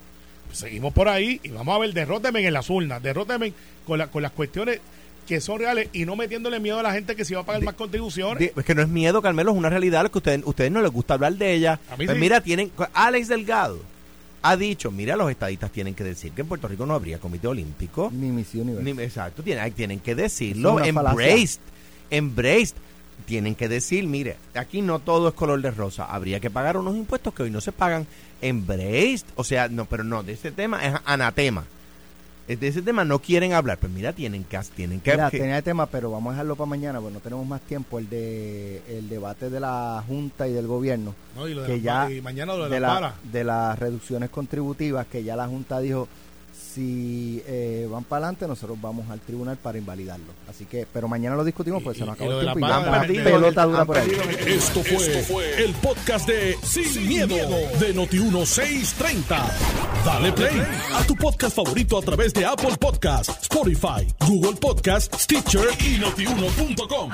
[0.53, 3.53] seguimos por ahí y vamos a ver, derrótenme en las urnas, derrótenme
[3.86, 4.80] con, la- con las cuestiones
[5.28, 7.62] que son reales y no metiéndole miedo a la gente que se va a pagar
[7.62, 8.51] más contribuciones.
[8.55, 10.91] Es que no es miedo, Carmelo, es una realidad lo que ustedes, ustedes no les
[10.91, 11.80] gusta hablar de ella.
[11.91, 12.22] A mí Pues sí.
[12.22, 13.80] mira, tienen Alex Delgado
[14.41, 17.47] ha dicho, mira, los estadistas tienen que decir que en Puerto Rico no habría comité
[17.47, 18.10] olímpico.
[18.14, 18.82] Ni Universe.
[18.84, 20.76] Ni- exacto, tienen, tienen que decirlo.
[20.76, 21.26] una falacia.
[21.28, 21.60] Embraced,
[22.10, 22.76] embraced.
[23.28, 26.05] Tienen que decir, mire, aquí no todo es color de rosa.
[26.05, 28.07] Habría que pagar unos impuestos que hoy no se pagan.
[28.41, 31.65] Embraced, o sea, no, pero no, de ese tema es anatema.
[32.47, 33.78] De ese tema no quieren hablar.
[33.78, 36.55] Pues mira, tienen que, tienen que, Mira, que- tenía el tema, pero vamos a dejarlo
[36.55, 37.99] para mañana, porque no tenemos más tiempo.
[37.99, 41.13] El de el debate de la Junta y del Gobierno.
[41.36, 43.13] No, y lo de que ya y mañana lo de de, la- balas.
[43.30, 46.07] de las reducciones contributivas, que ya la Junta dijo,
[46.74, 50.26] si eh, van para adelante, nosotros vamos al tribunal para invalidarlo.
[50.49, 53.07] Así que, pero mañana lo discutimos, pues se nos lo el tiempo y está han
[53.07, 54.09] pelota perdido- dura por ahí.
[54.09, 57.36] perdido- Esto fue, el podcast de Sin, miedo,
[57.80, 59.51] de Noti1630.
[60.05, 60.61] Dale play
[60.93, 67.11] a tu podcast favorito a través de Apple Podcasts, Spotify, Google Podcasts, Stitcher y notiuno.com.